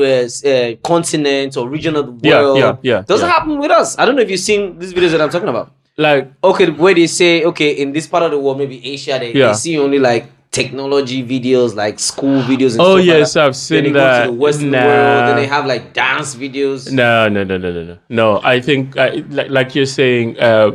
uh, 0.48 0.74
continent 0.82 1.56
or 1.56 1.68
region 1.68 1.96
of 1.96 2.20
the 2.22 2.28
Yeah, 2.28 2.40
world. 2.40 2.58
yeah, 2.58 2.76
yeah, 2.82 3.02
Doesn't 3.02 3.26
yeah. 3.28 3.32
happen 3.32 3.58
with 3.58 3.70
us. 3.70 3.98
I 3.98 4.04
don't 4.06 4.16
know 4.16 4.22
if 4.22 4.30
you've 4.30 4.40
seen 4.40 4.78
these 4.78 4.94
videos 4.94 5.10
that 5.10 5.20
I'm 5.20 5.30
talking 5.30 5.48
about. 5.48 5.72
Like, 5.98 6.32
Okay, 6.42 6.70
where 6.70 6.94
they 6.94 7.06
say, 7.06 7.44
okay, 7.44 7.72
in 7.72 7.92
this 7.92 8.06
part 8.06 8.22
of 8.24 8.30
the 8.30 8.38
world, 8.38 8.56
maybe 8.58 8.80
Asia, 8.92 9.18
they, 9.18 9.32
Yeah. 9.34 9.48
they 9.48 9.54
see 9.54 9.78
only 9.78 9.98
like 9.98 10.26
technology 10.52 11.25
videos, 11.26 11.75
like 11.75 11.99
school 11.99 12.42
videos. 12.50 12.73
And 12.73 12.80
Oh, 12.82 12.97
stuff 12.97 13.06
yes, 13.06 13.21
like 13.21 13.32
that. 13.35 13.47
I've 13.47 13.56
seen 13.56 13.85
then 13.85 13.92
they 13.94 13.99
that. 13.99 14.25
Go 14.26 14.30
to 14.30 14.37
the 14.37 14.42
Western 14.42 14.71
Nah. 14.71 14.87
world, 14.87 15.28
then 15.28 15.37
they 15.37 15.47
have 15.47 15.66
like 15.66 15.92
dance 15.94 16.35
videos. 16.35 16.92
No, 16.92 17.28
no, 17.28 17.42
no, 17.42 17.56
no, 17.59 17.73
no, 17.73 17.85
no. 17.85 17.99
No, 18.09 18.40
I 18.44 18.61
think 18.61 18.97
uh, 18.97 19.11
like, 19.30 19.50
like 19.50 19.75
you're 19.75 19.87
saying, 19.87 20.38
uh, 20.38 20.73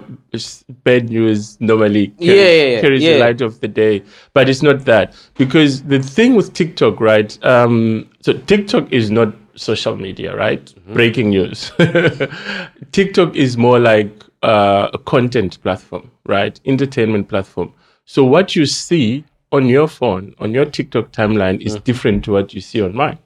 bad 0.83 1.09
news 1.09 1.59
normally 1.61 2.07
carries, 2.07 2.27
Yeah, 2.27 2.33
yeah, 2.43 2.63
yeah, 2.75 2.81
carries 2.81 3.01
the 3.03 3.19
light 3.19 3.41
of 3.41 3.59
the 3.61 3.67
day, 3.67 4.03
but 4.33 4.49
it's 4.49 4.61
not 4.61 4.83
that 4.85 5.13
because 5.35 5.83
the 5.83 5.99
thing 5.99 6.35
with 6.35 6.53
TikTok, 6.53 6.99
right? 6.99 7.37
Um, 7.45 8.09
so 8.21 8.33
TikTok 8.33 8.91
is 8.91 9.09
not 9.11 9.33
social 9.55 9.95
media, 9.95 10.35
right? 10.35 10.63
Mm-hmm. 10.65 10.93
Breaking 10.93 11.29
news. 11.29 11.71
TikTok 12.91 13.35
is 13.35 13.57
more 13.57 13.79
like 13.79 14.23
uh, 14.43 14.89
a 14.93 14.97
content 14.97 15.61
platform, 15.61 16.09
right? 16.25 16.59
Entertainment 16.65 17.29
platform. 17.29 17.73
So 18.05 18.23
what 18.23 18.55
you 18.55 18.65
see 18.65 19.23
on 19.51 19.67
your 19.67 19.87
phone, 19.87 20.35
on 20.39 20.53
your 20.53 20.65
TikTok 20.65 21.11
timeline, 21.11 21.61
is 21.61 21.75
different 21.77 22.23
to 22.25 22.31
what 22.33 22.53
you 22.53 22.61
see 22.61 22.81
on 22.81 22.95
mine, 22.95 23.17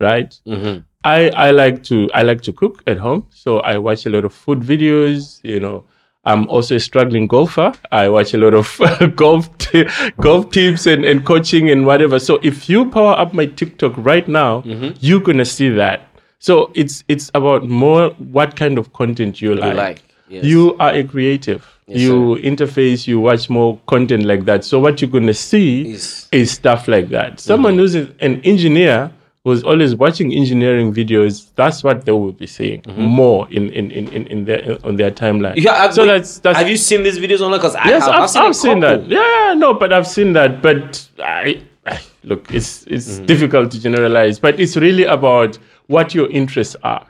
right? 0.00 0.38
Mm-hmm. 0.46 0.80
I, 1.04 1.28
I 1.30 1.50
like 1.50 1.82
to 1.84 2.10
I 2.14 2.22
like 2.22 2.40
to 2.42 2.52
cook 2.52 2.82
at 2.86 2.98
home, 2.98 3.26
so 3.30 3.60
I 3.60 3.78
watch 3.78 4.06
a 4.06 4.10
lot 4.10 4.24
of 4.24 4.32
food 4.32 4.60
videos. 4.60 5.40
You 5.42 5.60
know, 5.60 5.84
I'm 6.24 6.48
also 6.48 6.76
a 6.76 6.80
struggling 6.80 7.26
golfer. 7.26 7.72
I 7.92 8.08
watch 8.08 8.32
a 8.34 8.38
lot 8.38 8.54
of 8.54 8.80
golf 9.16 9.56
t- 9.58 9.86
golf 10.20 10.50
tips 10.50 10.86
and, 10.86 11.04
and 11.04 11.24
coaching 11.26 11.68
and 11.70 11.84
whatever. 11.84 12.18
So 12.18 12.38
if 12.42 12.68
you 12.70 12.90
power 12.90 13.12
up 13.18 13.34
my 13.34 13.46
TikTok 13.46 13.92
right 13.98 14.26
now, 14.26 14.62
Mm-hmm. 14.62 14.96
you're 15.00 15.20
gonna 15.20 15.44
see 15.44 15.68
that. 15.70 16.08
So 16.38 16.70
it's 16.74 17.04
it's 17.08 17.30
about 17.34 17.68
more 17.68 18.10
what 18.18 18.56
kind 18.56 18.78
of 18.78 18.92
content 18.94 19.40
you 19.42 19.54
like. 19.54 19.76
like, 19.76 20.02
yes. 20.34 20.44
You 20.44 20.76
are 20.78 20.92
a 20.92 21.04
creative. 21.04 21.66
Yes, 21.86 22.00
you 22.00 22.36
interface. 22.42 23.06
You 23.06 23.20
watch 23.20 23.50
more 23.50 23.78
content 23.86 24.24
like 24.24 24.44
that. 24.46 24.64
So 24.64 24.80
what 24.80 25.00
you're 25.02 25.10
gonna 25.10 25.34
see 25.34 25.92
Is- 25.92 26.28
is 26.32 26.50
stuff 26.50 26.88
like 26.88 27.08
that. 27.10 27.32
Mm-hmm. 27.32 27.38
Someone 27.50 27.76
who's 27.78 27.94
an 27.94 28.40
engineer 28.42 29.10
who's 29.44 29.62
always 29.62 29.94
watching 29.94 30.32
engineering 30.32 30.94
videos, 30.94 31.48
that's 31.54 31.84
what 31.84 32.06
they 32.06 32.12
will 32.12 32.32
be 32.32 32.46
seeing 32.46 32.82
more 32.96 33.46
in, 33.50 33.68
in, 33.68 33.90
in, 33.90 34.08
in, 34.08 34.26
in 34.28 34.44
their 34.46 34.78
on 34.84 34.96
their 34.96 35.10
timeline. 35.10 35.52
Mm-hmm. 35.56 35.66
Yeah, 35.66 35.84
I- 35.84 35.90
so 35.90 36.02
wait, 36.02 36.08
that's 36.08 36.38
that's 36.38 36.58
have 36.58 36.68
you 36.68 36.78
seen 36.78 37.02
these 37.02 37.18
videos 37.18 37.40
online? 37.42 37.60
Because 37.60 37.76
I 37.76 37.88
yes, 37.90 38.04
have. 38.06 38.14
I've, 38.14 38.22
I've 38.22 38.30
seen, 38.30 38.42
I've 38.42 38.56
seen 38.56 38.80
that. 38.80 39.06
Yeah, 39.06 39.48
yeah, 39.48 39.54
no, 39.54 39.74
but 39.74 39.92
I've 39.92 40.06
seen 40.06 40.32
that. 40.32 40.62
But 40.62 41.06
I, 41.18 41.60
I 41.86 42.00
look, 42.22 42.50
it's 42.54 42.84
it's 42.86 43.06
Mm-hmm. 43.16 43.26
difficult 43.26 43.70
to 43.72 43.80
generalize, 43.80 44.38
but 44.38 44.58
it's 44.58 44.76
really 44.78 45.04
about 45.04 45.58
what 45.88 46.14
your 46.14 46.30
interests 46.30 46.76
are. 46.82 47.06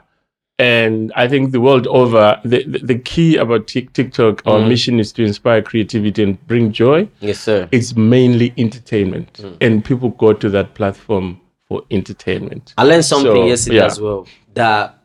And 0.57 1.11
I 1.17 1.27
think 1.27 1.51
the 1.51 1.59
world 1.59 1.85
over, 1.87 2.39
the, 2.45 2.63
the, 2.63 2.79
the 2.79 2.97
key 2.99 3.35
about 3.35 3.67
Tik- 3.67 3.91
TikTok, 3.91 4.41
our 4.47 4.59
Mm-hmm. 4.59 4.69
mission 4.69 4.99
is 5.01 5.11
to 5.13 5.23
inspire 5.23 5.61
creativity 5.61 6.23
and 6.23 6.47
bring 6.47 6.71
joy 6.71 7.09
Yes, 7.19 7.39
sir. 7.39 7.67
it's 7.71 7.95
mainly 7.95 8.53
entertainment 8.57 9.33
Mm. 9.43 9.57
and 9.59 9.83
people 9.83 10.09
go 10.09 10.31
to 10.33 10.49
that 10.49 10.73
platform 10.73 11.41
for 11.67 11.81
entertainment 11.91 12.73
I 12.77 12.83
learned 12.83 13.03
something 13.05 13.31
So, 13.33 13.45
yesterday 13.47 13.77
yeah. 13.77 13.85
as 13.85 13.99
well 13.99 14.27
that 14.53 14.97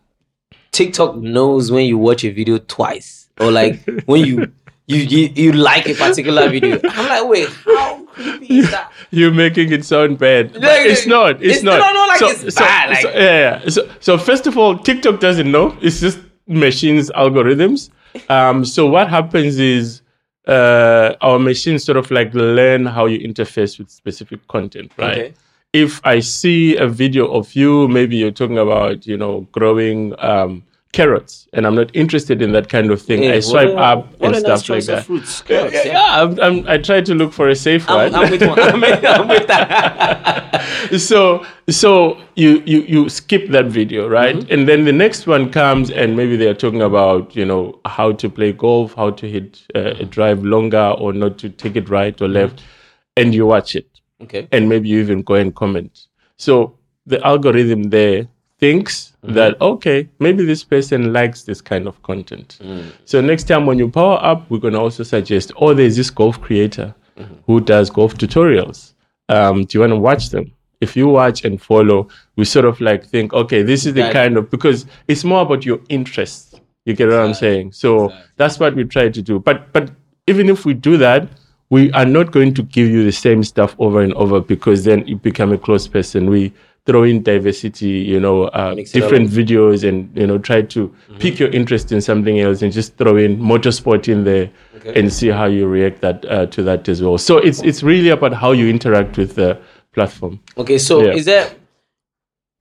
TikTok 0.72 1.16
knows 1.16 1.72
when 1.72 1.86
you 1.86 1.98
watch 1.98 2.22
a 2.24 2.30
video 2.30 2.58
twice 2.58 3.28
or 3.40 3.50
like 3.50 3.82
when 4.06 4.24
you 4.24 4.52
you 4.86 4.98
you, 4.98 5.30
you 5.34 5.52
like 5.52 5.88
a 5.88 5.94
particular 5.94 6.48
video. 6.48 6.78
I'm 6.84 7.08
like, 7.08 7.28
wait, 7.28 7.48
how 7.64 7.99
that? 8.70 8.90
you're 9.10 9.32
making 9.32 9.72
it 9.72 9.84
sound 9.84 10.18
bad 10.18 10.54
Like, 10.54 10.86
it's 10.86 11.06
not 11.06 11.42
it's, 11.42 11.58
it's- 11.58 11.62
not 11.62 11.78
no, 11.78 11.92
no, 11.92 12.06
like 12.06 12.22
it's 12.22 12.54
bad, 12.54 12.90
like- 12.90 13.02
so- 13.02 13.10
yeah, 13.10 13.60
yeah. 13.64 13.68
So, 13.68 13.88
so 14.00 14.18
first 14.18 14.46
of 14.46 14.56
all 14.58 14.76
tiktok 14.78 15.20
doesn't 15.20 15.50
know 15.50 15.76
it's 15.80 16.00
just 16.00 16.18
machines 16.46 17.10
algorithms 17.10 17.90
um 18.28 18.64
so 18.64 18.86
what 18.86 19.08
happens 19.08 19.58
is 19.58 20.02
uh 20.48 21.14
our 21.20 21.38
machines 21.38 21.84
sort 21.84 21.96
of 21.96 22.10
like 22.10 22.32
learn 22.34 22.86
how 22.86 23.06
you 23.06 23.18
interface 23.20 23.78
with 23.78 23.90
specific 23.90 24.46
content 24.48 24.90
right 24.96 25.18
Okay. 25.18 25.34
if 25.72 26.00
I 26.04 26.18
see 26.20 26.76
a 26.76 26.88
video 26.88 27.24
of 27.38 27.54
you, 27.54 27.86
maybe 27.86 28.16
you're 28.16 28.32
talking 28.32 28.58
about, 28.58 29.06
you 29.06 29.16
know, 29.16 29.46
growing 29.52 30.14
um, 30.18 30.64
carrots, 30.92 31.46
and 31.52 31.66
I'm 31.66 31.74
not 31.76 31.94
interested 31.94 32.42
in 32.42 32.52
that 32.52 32.68
kind 32.68 32.90
of 32.90 33.00
thing, 33.00 33.22
Yeah, 33.22 33.34
I 33.34 33.40
swipe 33.40 33.76
up 33.76 34.12
and 34.20 34.34
stuff 34.36 34.68
like 34.68 34.84
that. 34.86 35.06
fruits. 35.06 35.40
Carrots, 35.42 35.72
yeah, 35.74 35.84
yeah. 35.92 36.22
I'm, 36.22 36.40
I'm, 36.40 36.68
I 36.68 36.78
try 36.78 37.00
to 37.00 37.14
look 37.14 37.32
for 37.32 37.48
a 37.48 37.54
safe 37.54 37.88
one. 37.88 38.14
I'm, 38.14 38.24
I'm 38.24 38.30
with 38.30 38.42
one. 38.42 38.58
I'm 38.60 38.82
I'm 38.84 39.28
with 39.28 39.46
that. 39.46 40.90
so 40.98 41.44
so 41.68 42.20
you 42.34 42.62
you 42.66 42.80
you 42.82 43.08
skip 43.08 43.48
that 43.50 43.66
video 43.66 44.08
right 44.08 44.36
Mm-hmm. 44.36 44.52
and 44.52 44.68
then 44.68 44.84
the 44.84 44.92
next 44.92 45.26
one 45.26 45.50
comes 45.50 45.90
and 45.90 46.16
maybe 46.16 46.36
they're 46.36 46.54
talking 46.54 46.82
about 46.82 47.34
you 47.36 47.44
know 47.44 47.78
how 47.84 48.12
to 48.12 48.28
play 48.28 48.52
golf 48.52 48.94
how 48.94 49.10
to 49.10 49.28
hit 49.28 49.62
uh, 49.74 49.94
a 50.00 50.04
drive 50.04 50.44
longer 50.44 50.94
or 50.98 51.12
not 51.12 51.38
to 51.38 51.48
take 51.48 51.76
it 51.76 51.88
right 51.88 52.20
or 52.20 52.28
left 52.28 52.56
Mm-hmm. 52.56 53.22
and 53.22 53.34
you 53.34 53.46
watch 53.46 53.74
it 53.76 53.88
okay. 54.22 54.48
and 54.52 54.68
maybe 54.68 54.88
you 54.88 55.00
even 55.00 55.22
go 55.22 55.34
and 55.34 55.54
comment 55.54 56.06
so 56.36 56.76
the 57.06 57.24
algorithm 57.26 57.84
there 57.84 58.26
thinks 58.60 59.06
Mm-hmm. 59.22 59.34
that 59.34 59.60
okay 59.60 60.08
maybe 60.18 60.46
this 60.46 60.64
person 60.64 61.12
likes 61.12 61.42
this 61.42 61.60
kind 61.60 61.86
of 61.86 62.02
content. 62.02 62.56
Mm. 62.62 62.84
so 63.04 63.20
next 63.20 63.44
time 63.44 63.66
when 63.66 63.78
you 63.78 63.86
power 63.90 64.18
up 64.22 64.48
we're 64.50 64.56
going 64.66 64.72
to 64.72 64.80
also 64.80 65.02
suggest 65.02 65.52
oh 65.56 65.74
there's 65.74 65.96
this 65.96 66.08
golf 66.08 66.40
creator 66.40 66.94
Mm-hmm. 67.18 67.34
who 67.46 67.60
does 67.60 67.90
golf 67.90 68.14
tutorials. 68.14 68.94
Um, 69.28 69.64
do 69.66 69.76
you 69.76 69.80
want 69.80 69.90
to 69.92 69.98
watch 69.98 70.30
them? 70.30 70.46
If 70.80 70.96
you 70.96 71.06
watch 71.08 71.44
and 71.44 71.60
follow 71.60 72.08
we 72.36 72.46
sort 72.46 72.64
of 72.64 72.80
like 72.80 73.04
think 73.04 73.34
okay 73.34 73.60
this 73.62 73.84
is 73.84 73.92
the 73.92 74.04
That- 74.04 74.14
kind 74.14 74.38
of 74.38 74.48
because 74.50 74.86
it's 75.06 75.22
more 75.22 75.42
about 75.42 75.66
your 75.66 75.80
interests. 75.90 76.54
You 76.86 76.94
get 76.94 77.08
what 77.08 77.20
i'm 77.26 77.34
saying? 77.34 77.72
So 77.72 78.10
that's 78.38 78.58
what 78.58 78.74
we 78.74 78.84
try 78.84 79.10
to 79.10 79.20
do. 79.30 79.38
But 79.38 79.70
but 79.74 79.90
even 80.32 80.48
if 80.48 80.64
we 80.64 80.72
do 80.72 80.96
that 80.96 81.28
we 81.68 81.92
are 81.92 82.06
not 82.06 82.32
going 82.32 82.54
to 82.54 82.62
give 82.62 82.88
you 82.88 83.04
the 83.04 83.12
same 83.12 83.44
stuff 83.44 83.76
over 83.78 84.00
and 84.00 84.14
over 84.14 84.40
because 84.40 84.84
then 84.84 85.06
you 85.06 85.16
become 85.16 85.52
a 85.52 85.58
close 85.58 85.86
person. 85.86 86.30
We 86.30 86.52
throw 86.90 87.02
in 87.04 87.22
diversity 87.22 87.88
you 88.12 88.18
know 88.18 88.44
uh, 88.60 88.72
Mix 88.76 88.94
it 88.94 89.02
up. 89.02 89.10
different 89.10 89.30
videos 89.30 89.86
and 89.88 89.96
you 90.16 90.26
know 90.26 90.38
try 90.38 90.60
to 90.62 90.92
pick 91.18 91.38
your 91.38 91.50
interest 91.50 91.92
in 91.92 92.00
something 92.00 92.40
else 92.40 92.62
and 92.62 92.72
just 92.72 92.96
throw 92.96 93.16
in 93.16 93.38
motorsport 93.38 94.08
in 94.08 94.24
there 94.24 94.50
and 94.96 95.12
see 95.12 95.28
how 95.28 95.44
you 95.44 95.66
react 95.66 96.00
that 96.00 96.24
uh, 96.24 96.46
to 96.46 96.62
that 96.62 96.88
as 96.88 97.02
well 97.02 97.16
so 97.18 97.38
it's 97.38 97.60
it's 97.62 97.82
really 97.82 98.08
about 98.08 98.32
how 98.42 98.50
you 98.52 98.68
interact 98.68 99.16
with 99.16 99.34
the 99.34 99.50
platform 99.92 100.40
Okay, 100.56 100.78
so 100.78 101.02
Yeah. 101.04 101.12
is 101.20 101.24
there 101.26 101.46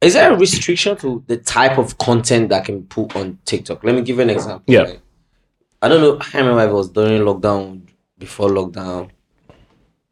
is 0.01 0.13
there 0.13 0.31
a 0.33 0.37
restriction 0.37 0.95
to 0.97 1.23
the 1.27 1.37
type 1.37 1.77
of 1.77 1.97
content 1.97 2.49
that 2.49 2.63
can 2.65 2.83
put 2.83 3.15
on 3.17 3.37
TikTok? 3.45 3.83
Let 3.83 3.95
me 3.95 4.01
give 4.01 4.15
you 4.15 4.21
an 4.21 4.29
example. 4.29 4.63
Yeah. 4.65 4.83
right? 4.83 5.01
I 5.81 5.89
don't 5.89 6.01
know. 6.01 6.15
I 6.33 6.37
remember 6.37 6.63
it 6.69 6.73
was 6.73 6.87
during 6.89 7.21
lockdown, 7.21 7.81
before 8.17 8.47
lockdown. 8.49 9.09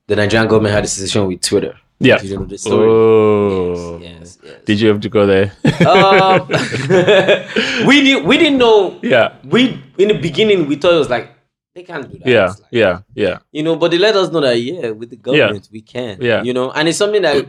The 0.08 0.16
Nigerian 0.18 0.50
government 0.50 0.74
had 0.76 0.84
a 0.84 0.88
decision 0.88 1.28
with 1.28 1.40
Twitter. 1.42 1.76
Yeah 2.00 2.18
Did 2.18 2.30
you 2.30 2.38
know 2.40 2.46
the 2.46 2.58
story? 2.58 2.88
oh 2.90 3.98
Yes, 4.02 4.38
yes. 4.44 4.62
did 4.66 4.80
you 4.80 4.88
have 4.90 5.00
to 5.02 5.10
go 5.10 5.26
there 5.26 5.52
Um, 5.88 6.48
we 7.88 8.02
didn't. 8.02 8.26
We 8.26 8.38
didn't 8.38 8.58
know. 8.60 9.00
yeah 9.02 9.36
We 9.44 9.82
in 9.98 10.08
the 10.10 10.20
beginning 10.20 10.68
we 10.68 10.76
thought 10.76 10.94
it 10.94 11.00
was 11.00 11.10
like 11.10 11.32
they 11.74 11.84
can't 11.84 12.10
do 12.10 12.18
that. 12.20 12.28
yeah 12.28 12.48
like- 12.48 12.58
yeah 12.72 13.00
yeah 13.16 13.38
you 13.52 13.64
know 13.64 13.76
but 13.76 13.92
they 13.92 13.98
let 13.98 14.16
us 14.16 14.32
know 14.32 14.42
that 14.42 14.58
yeah 14.60 14.90
with 14.92 15.10
the 15.10 15.16
government 15.18 15.70
we 15.72 15.82
can 15.82 16.18
Yeah. 16.22 16.42
you 16.44 16.54
know 16.54 16.72
and 16.72 16.88
it's 16.90 16.98
something 16.98 17.22
that 17.22 17.46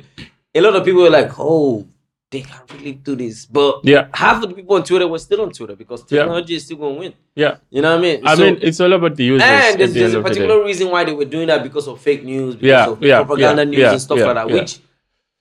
a 0.54 0.60
lot 0.60 0.76
of 0.76 0.84
people 0.84 1.02
were 1.02 1.10
like 1.10 1.32
oh 1.38 1.86
they 2.30 2.42
can 2.42 2.60
really 2.74 2.92
do 2.92 3.16
this. 3.16 3.46
But 3.46 3.80
yeah. 3.84 4.08
half 4.12 4.42
of 4.42 4.50
the 4.50 4.54
people 4.54 4.76
on 4.76 4.84
twitter 4.84 5.08
were 5.08 5.18
still 5.18 5.40
on 5.42 5.50
twitter 5.50 5.74
because 5.76 6.04
Yeah. 6.10 6.20
technology 6.20 6.54
is 6.56 6.64
still 6.64 6.76
going 6.76 6.94
to 6.94 7.00
win. 7.00 7.14
Yeah. 7.34 7.56
You 7.70 7.82
know 7.82 7.92
what 7.92 7.98
i 7.98 8.02
mean? 8.02 8.26
I 8.26 8.34
So- 8.36 8.44
mean 8.44 8.58
it's 8.60 8.80
all 8.80 8.92
about 8.92 9.16
the 9.16 9.24
users 9.24 9.48
and 9.48 9.78
there's, 9.80 9.92
the 9.94 10.00
there's 10.00 10.14
a 10.14 10.22
particular 10.22 10.62
reason 10.64 10.90
why 10.90 11.04
they 11.04 11.12
were 11.12 11.24
doing 11.24 11.46
that 11.48 11.62
because 11.62 11.88
of 11.88 12.00
fake 12.00 12.24
news 12.24 12.54
because 12.56 12.68
Yeah, 12.68 12.88
of 12.90 13.02
yeah, 13.02 13.18
propaganda 13.24 13.62
yeah, 13.64 13.70
news 13.70 13.78
yeah, 13.80 13.92
and 13.92 14.00
stuff 14.00 14.18
yeah, 14.18 14.26
like 14.26 14.34
that 14.34 14.48
yeah. 14.48 14.54
which 14.54 14.78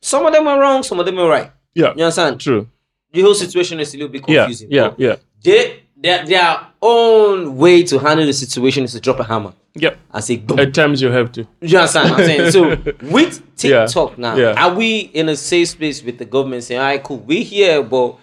some 0.01 0.25
of 0.25 0.33
them 0.33 0.45
were 0.45 0.59
wrong 0.59 0.83
some 0.83 0.99
of 0.99 1.05
them 1.05 1.15
were 1.15 1.27
right. 1.29 1.51
Yeah 1.75 1.93
you 1.95 2.03
understand? 2.03 2.39
true. 2.39 2.67
The 3.11 3.21
whole 3.21 3.33
situation 3.35 3.79
is 3.79 3.93
a 3.93 3.97
little 3.97 4.11
bit 4.11 4.23
confusing. 4.23 4.69
yeah 4.71 4.89
but 4.89 4.99
yeah. 4.99 5.15
they 5.43 5.83
their, 5.99 6.25
their 6.25 6.57
own 6.81 7.57
way 7.57 7.83
to 7.83 7.97
handle 7.99 8.25
the 8.25 8.33
situation 8.33 8.83
is 8.83 8.91
to 8.93 8.99
drop 9.01 9.19
a 9.19 9.23
hammer 9.23 9.53
yeah 9.81 9.95
and 10.13 10.23
say 10.23 10.37
boom 10.37 10.59
at 10.59 10.73
times 10.73 11.01
you 11.01 11.09
have 11.11 11.31
to 11.31 11.47
You 11.61 11.77
understand 11.77 12.11
what 12.11 12.19
I'm 12.21 12.25
saying? 12.25 12.51
So 12.51 12.69
with 13.11 13.41
Yeah, 13.63 13.85
TikTok 13.85 14.17
now, 14.17 14.35
yeah. 14.35 14.53
are 14.63 14.73
we 14.75 14.99
in 14.99 15.29
a 15.29 15.35
safe 15.35 15.69
space 15.69 16.03
with 16.03 16.17
the 16.17 16.25
government 16.25 16.63
saying, 16.63 16.79
all 16.79 16.87
right, 16.87 17.03
cool, 17.03 17.17
we're 17.19 17.43
here, 17.43 17.81
but 17.83 18.17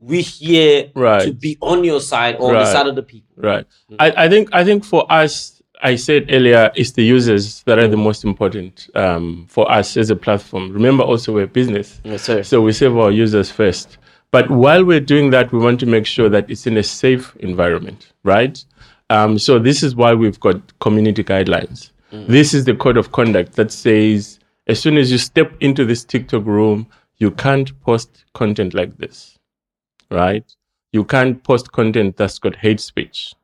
we're 0.00 0.22
here 0.22 0.90
Right. 0.94 1.22
to 1.26 1.32
be 1.32 1.56
on 1.60 1.84
your 1.84 2.00
side 2.00 2.36
or 2.38 2.54
on 2.54 2.62
the 2.64 2.72
side 2.72 2.86
of 2.86 2.94
the 2.94 3.02
people. 3.02 3.34
Right. 3.36 3.66
I, 3.98 4.24
I 4.24 4.28
think 4.28 4.48
I 4.52 4.64
think 4.64 4.84
for 4.84 5.10
us, 5.12 5.60
I 5.82 5.96
said 5.96 6.26
earlier, 6.30 6.70
it's 6.74 6.92
the 6.92 7.04
users 7.04 7.62
that 7.64 7.78
are 7.78 7.86
the 7.88 7.96
most 7.96 8.24
important 8.24 8.88
um, 8.94 9.46
for 9.48 9.70
us 9.70 9.96
as 9.96 10.10
a 10.10 10.16
platform. 10.16 10.72
Remember, 10.72 11.04
also 11.04 11.32
we're 11.34 11.44
a 11.44 11.46
business, 11.46 12.00
Yes, 12.04 12.22
sir. 12.24 12.42
so 12.42 12.60
we 12.62 12.72
serve 12.72 12.96
our 12.98 13.10
users 13.12 13.50
first. 13.50 13.98
But 14.30 14.50
while 14.50 14.84
we're 14.84 15.00
doing 15.14 15.30
that, 15.30 15.52
we 15.52 15.58
want 15.58 15.78
to 15.80 15.86
make 15.86 16.04
sure 16.04 16.28
that 16.28 16.50
it's 16.50 16.66
in 16.66 16.76
a 16.76 16.82
safe 16.82 17.34
environment, 17.36 18.12
right? 18.24 18.62
Um, 19.10 19.38
so 19.38 19.58
this 19.58 19.82
is 19.82 19.94
why 19.96 20.14
we've 20.14 20.38
got 20.40 20.78
community 20.80 21.24
guidelines. 21.24 21.90
This 22.10 22.54
is 22.54 22.64
the 22.64 22.74
code 22.74 22.96
of 22.96 23.12
conduct 23.12 23.52
that 23.56 23.70
says 23.70 24.38
as 24.66 24.80
soon 24.80 24.96
as 24.96 25.12
you 25.12 25.18
step 25.18 25.52
into 25.60 25.84
this 25.84 26.04
TikTok 26.04 26.44
room, 26.46 26.86
you 27.18 27.30
can't 27.30 27.78
post 27.82 28.24
content 28.34 28.72
like 28.74 28.96
this, 28.96 29.36
right? 30.10 30.44
You 30.92 31.04
can't 31.04 31.42
post 31.44 31.72
content 31.72 32.16
that's 32.16 32.38
got 32.38 32.56
hate 32.56 32.80
speech 32.80 33.34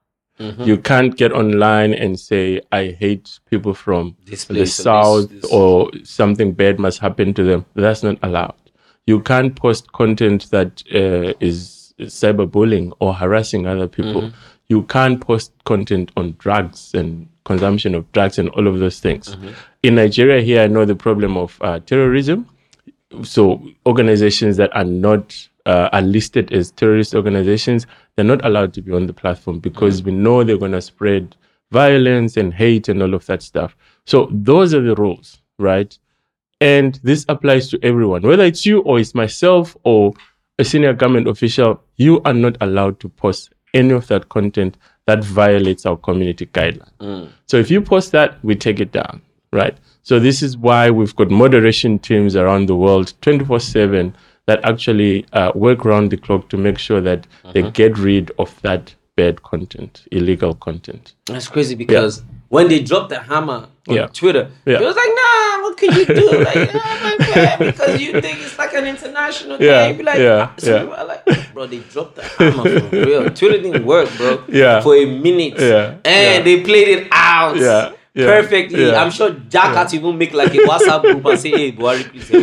You 0.65 0.77
can't 0.79 1.17
get 1.17 1.31
online 1.33 1.95
and 1.95 2.19
say, 2.19 2.61
I 2.73 2.97
hate 2.99 3.39
people 3.51 3.73
from 3.75 4.17
This 4.27 4.45
the 4.45 4.55
place 4.55 4.81
or 4.81 4.83
south 4.83 5.31
this- 5.31 5.43
this- 5.43 5.53
or 5.53 5.91
something 6.03 6.53
bad 6.53 6.79
must 6.81 6.99
happen 7.01 7.33
to 7.35 7.45
them. 7.45 7.65
That's 7.75 8.03
not 8.03 8.19
allowed. 8.23 8.55
You 9.07 9.21
can't 9.21 9.55
post 9.55 9.93
content 9.93 10.51
that 10.51 10.83
uh, 10.93 11.35
is 11.41 11.95
cyberbullying 12.01 12.93
or 12.99 13.15
harassing 13.15 13.67
other 13.67 13.87
people. 13.89 14.23
Mm-hmm. 14.23 14.37
You 14.75 14.83
can't 14.83 15.21
post 15.21 15.53
content 15.65 16.11
on 16.17 16.35
drugs 16.39 16.93
and 16.95 17.29
consumption 17.45 17.95
of 17.95 18.11
drugs 18.11 18.39
and 18.39 18.49
all 18.51 18.67
of 18.67 18.81
those 18.81 18.99
things. 18.99 19.37
Mm-hmm. 19.37 19.49
In 19.85 19.95
Nigeria, 19.95 20.43
here, 20.43 20.63
I 20.63 20.67
know 20.67 20.85
the 20.85 20.97
problem 20.97 21.37
of 21.37 21.57
uh, 21.61 21.79
terrorism. 21.81 22.49
So 23.23 23.63
organizations 23.87 24.57
that 24.57 24.75
are 24.75 24.85
not 24.85 25.49
uh, 25.65 25.91
are 25.93 26.03
listed 26.03 26.53
as 26.53 26.73
terrorist 26.73 27.15
organizations 27.15 27.87
they're 28.17 28.25
not 28.25 28.45
allowed 28.45 28.75
to 28.75 28.83
be 28.83 28.93
on 28.93 29.07
the 29.07 29.13
platform 29.13 29.61
because 29.61 30.03
we 30.03 30.13
know 30.13 30.45
they're 30.45 30.59
going 30.59 30.73
to 30.73 30.83
spread 30.83 31.37
violence 31.71 32.37
and 32.37 32.53
hate 32.53 32.89
and 32.89 33.01
all 33.03 33.15
of 33.15 33.25
that 33.27 33.43
stuff. 33.43 33.77
So 34.07 34.29
those 34.31 34.75
are 34.75 34.83
the 34.83 34.95
rules 34.97 35.39
right? 35.59 35.97
And 36.61 36.99
this 37.03 37.25
applies 37.29 37.69
to 37.71 37.79
everyone. 37.83 38.23
Whether 38.23 38.45
it's 38.45 38.67
you 38.67 38.81
or 38.81 38.99
it's 38.99 39.15
myself 39.15 39.77
or 39.85 40.13
a 40.59 40.65
senior 40.65 40.93
government 40.93 41.29
official 41.29 41.81
you 41.97 42.21
are 42.25 42.35
not 42.35 42.57
allowed 42.61 43.01
to 43.01 43.09
post 43.09 43.54
any 43.75 43.93
of 43.93 44.07
that 44.07 44.29
content 44.31 44.77
that 45.07 45.23
violates 45.23 45.85
our 45.85 45.97
community 45.99 46.47
guideline 46.47 47.31
so 47.47 47.59
if 47.59 47.71
you 47.71 47.81
post 47.81 48.13
that, 48.13 48.43
we 48.43 48.55
take 48.55 48.81
it 48.81 48.91
down, 48.93 49.21
right? 49.53 49.77
So 50.03 50.19
this 50.19 50.43
is 50.43 50.57
why 50.57 50.91
we've 50.91 51.15
got 51.15 51.31
moderation 51.31 51.99
teams 51.99 52.37
around 52.37 52.67
the 52.67 52.77
world, 52.77 53.13
24/7, 53.23 54.13
that 54.47 54.65
actually 54.65 55.25
uh, 55.33 55.53
work 55.55 55.87
around 55.87 56.11
the 56.11 56.17
clock 56.17 56.49
to 56.51 56.57
make 56.57 56.79
sure 56.79 57.01
that 57.01 57.27
they 57.53 57.63
get 57.71 57.97
rid 57.99 58.31
of 58.39 58.61
that 58.63 58.95
bad 59.17 59.43
content, 59.43 60.07
illegal 60.11 60.55
content. 60.55 61.15
That's 61.27 61.49
crazy 61.49 61.75
because 61.75 62.23
when 62.55 62.69
they 62.69 62.81
dropped 62.89 63.09
the 63.15 63.19
hammer 63.31 63.61
on 63.89 63.95
Yeah. 63.97 64.07
Twitter, 64.19 64.45
Yeah. 64.65 64.81
it 64.81 64.85
was 64.91 64.97
like, 65.03 65.13
nah, 65.21 65.63
what 65.65 65.75
could 65.81 65.93
you 65.99 66.07
do? 66.21 66.27
like, 66.49 66.63
oh 66.75 67.17
God, 67.35 67.59
because 67.71 67.93
you 68.03 68.11
think 68.25 68.37
it's 68.45 68.57
like 68.63 68.73
an 68.81 68.87
international 68.95 69.57
Yeah, 69.61 69.89
thing. 69.89 69.97
Be 69.99 70.03
like, 70.11 70.19
yeah, 70.19 70.49
ah, 70.49 70.55
some 70.59 70.73
yeah. 70.73 70.79
people 70.81 70.95
are 71.01 71.09
like, 71.13 71.23
bro, 71.55 71.67
they 71.67 71.81
dropped 71.93 72.15
the 72.17 72.23
hammer 72.39 72.65
for 72.81 72.89
real. 73.09 73.23
Twitter 73.39 73.61
didn't 73.65 73.85
work, 73.85 74.09
bro. 74.17 74.31
Yeah. 74.49 74.81
For 74.87 74.95
a 74.97 75.05
minute. 75.27 75.55
Yeah, 75.59 75.99
And 76.15 76.35
yeah. 76.39 76.43
they 76.47 76.57
played 76.69 76.89
it 76.97 77.09
out. 77.13 77.57
Yeah, 77.57 77.93
yeah, 78.15 78.27
Perfectly. 78.27 78.87
yeah. 78.87 79.03
I'm 79.03 79.11
sure 79.11 79.31
Jack 79.55 79.75
had 79.75 79.89
to 79.91 79.97
even 79.97 80.17
make 80.17 80.33
like 80.33 80.55
a 80.55 80.59
WhatsApp 80.71 81.03
group 81.03 81.25
and 81.27 81.39
say, 81.39 81.51
hey, 81.51 81.73
Buhari, 81.73 82.05
please. 82.11 82.29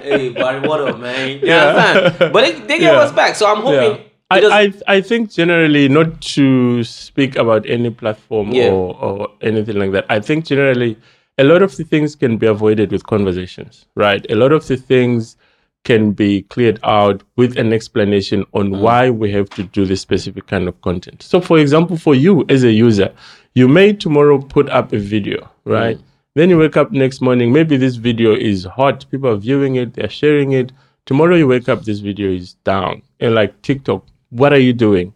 Hey, 0.00 0.32
Buhari, 0.32 0.60
what 0.66 0.80
up, 0.80 0.98
man? 0.98 1.28
You 1.40 1.40
Yeah. 1.48 1.66
understand? 1.66 2.32
But 2.32 2.40
they, 2.44 2.52
they 2.68 2.78
gave 2.84 2.92
Yeah. 2.94 3.04
us 3.04 3.12
back. 3.12 3.34
So 3.36 3.44
I'm 3.50 3.62
hoping. 3.62 4.04
I, 4.30 4.40
I 4.62 4.72
I 4.96 5.00
think 5.00 5.30
generally 5.30 5.88
not 5.88 6.20
to 6.36 6.84
speak 6.84 7.36
about 7.36 7.68
any 7.68 7.90
platform 7.90 8.52
Yeah. 8.52 8.70
or, 8.70 8.96
or 9.02 9.28
anything 9.40 9.76
like 9.76 9.92
that. 9.92 10.06
I 10.08 10.20
think 10.20 10.44
generally 10.44 10.96
a 11.38 11.44
lot 11.44 11.62
of 11.62 11.76
the 11.76 11.84
things 11.84 12.14
can 12.14 12.36
be 12.36 12.46
avoided 12.46 12.92
with 12.92 13.06
conversations, 13.06 13.86
right? 13.94 14.24
A 14.30 14.34
lot 14.34 14.52
of 14.52 14.66
the 14.66 14.76
things 14.76 15.36
can 15.84 16.12
be 16.12 16.42
cleared 16.42 16.78
out 16.82 17.22
with 17.36 17.56
an 17.56 17.72
explanation 17.72 18.44
on 18.52 18.70
mm. 18.70 18.80
why 18.80 19.10
we 19.10 19.32
have 19.32 19.48
to 19.50 19.62
do 19.62 19.86
this 19.86 20.00
specific 20.02 20.46
kind 20.46 20.68
of 20.68 20.80
content. 20.82 21.22
So 21.22 21.40
for 21.40 21.58
example, 21.58 21.96
for 21.96 22.14
you 22.14 22.44
as 22.48 22.64
a 22.64 22.70
user, 22.70 23.12
you 23.54 23.66
may 23.66 23.94
tomorrow 23.94 24.38
put 24.38 24.68
up 24.68 24.92
a 24.92 24.98
video, 24.98 25.50
right? 25.64 25.96
Mm. 25.96 26.02
Then 26.34 26.50
you 26.50 26.58
wake 26.58 26.76
up 26.76 26.92
next 26.92 27.20
morning, 27.20 27.52
maybe 27.52 27.76
this 27.76 27.96
video 27.96 28.34
is 28.34 28.64
hot, 28.64 29.06
people 29.10 29.30
are 29.30 29.36
viewing 29.36 29.76
it, 29.76 29.94
they're 29.94 30.08
sharing 30.08 30.52
it. 30.52 30.70
Tomorrow 31.06 31.36
you 31.36 31.48
wake 31.48 31.68
up, 31.68 31.84
this 31.84 31.98
video 31.98 32.30
is 32.30 32.54
down. 32.62 33.02
And 33.18 33.34
like 33.34 33.60
TikTok, 33.62 34.04
what 34.30 34.52
are 34.52 34.58
you 34.58 34.72
doing? 34.72 35.12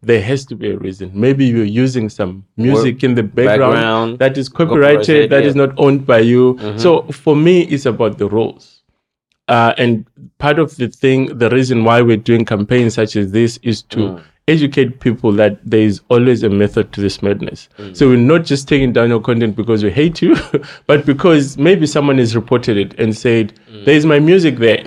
There 0.00 0.22
has 0.22 0.44
to 0.46 0.54
be 0.54 0.70
a 0.70 0.76
reason. 0.78 1.10
Maybe 1.12 1.44
you're 1.46 1.64
using 1.64 2.08
some 2.08 2.44
music 2.56 3.02
in 3.02 3.14
the 3.16 3.22
background, 3.24 3.72
Background. 3.74 4.18
that 4.20 4.38
is 4.38 4.48
copyrighted, 4.48 5.00
Copyrighted, 5.00 5.30
that 5.30 5.44
is 5.44 5.56
yeah. 5.56 5.66
not 5.66 5.74
owned 5.78 6.06
by 6.06 6.20
you. 6.20 6.56
So 6.76 7.02
for 7.10 7.34
me, 7.34 7.62
it's 7.62 7.84
about 7.86 8.18
the 8.18 8.28
rules. 8.28 8.82
Uh, 9.48 9.74
and 9.78 10.06
part 10.38 10.58
of 10.58 10.76
the 10.76 10.88
thing, 10.88 11.36
the 11.38 11.50
reason 11.50 11.82
why 11.82 12.02
we're 12.02 12.16
doing 12.18 12.44
campaigns 12.44 12.94
such 12.94 13.16
as 13.16 13.32
this 13.32 13.58
is 13.62 13.82
to 13.84 13.98
Mm. 13.98 14.22
educate 14.46 15.00
people 15.00 15.32
that 15.32 15.58
there 15.64 15.80
is 15.80 16.00
always 16.10 16.42
a 16.42 16.48
method 16.50 16.92
to 16.92 17.00
this 17.00 17.20
madness. 17.22 17.68
Mm. 17.78 17.96
So 17.96 18.08
we're 18.08 18.16
not 18.18 18.44
just 18.44 18.68
taking 18.68 18.92
down 18.92 19.08
your 19.08 19.20
content 19.20 19.56
because 19.56 19.82
we 19.82 19.90
hate 19.90 20.20
you, 20.22 20.36
but 20.86 21.06
because 21.06 21.56
maybe 21.58 21.86
someone 21.86 22.18
has 22.18 22.36
reported 22.36 22.76
it 22.76 22.94
and 23.00 23.16
said, 23.16 23.52
"There's 23.84 24.04
my 24.06 24.20
music 24.20 24.58
there." 24.58 24.84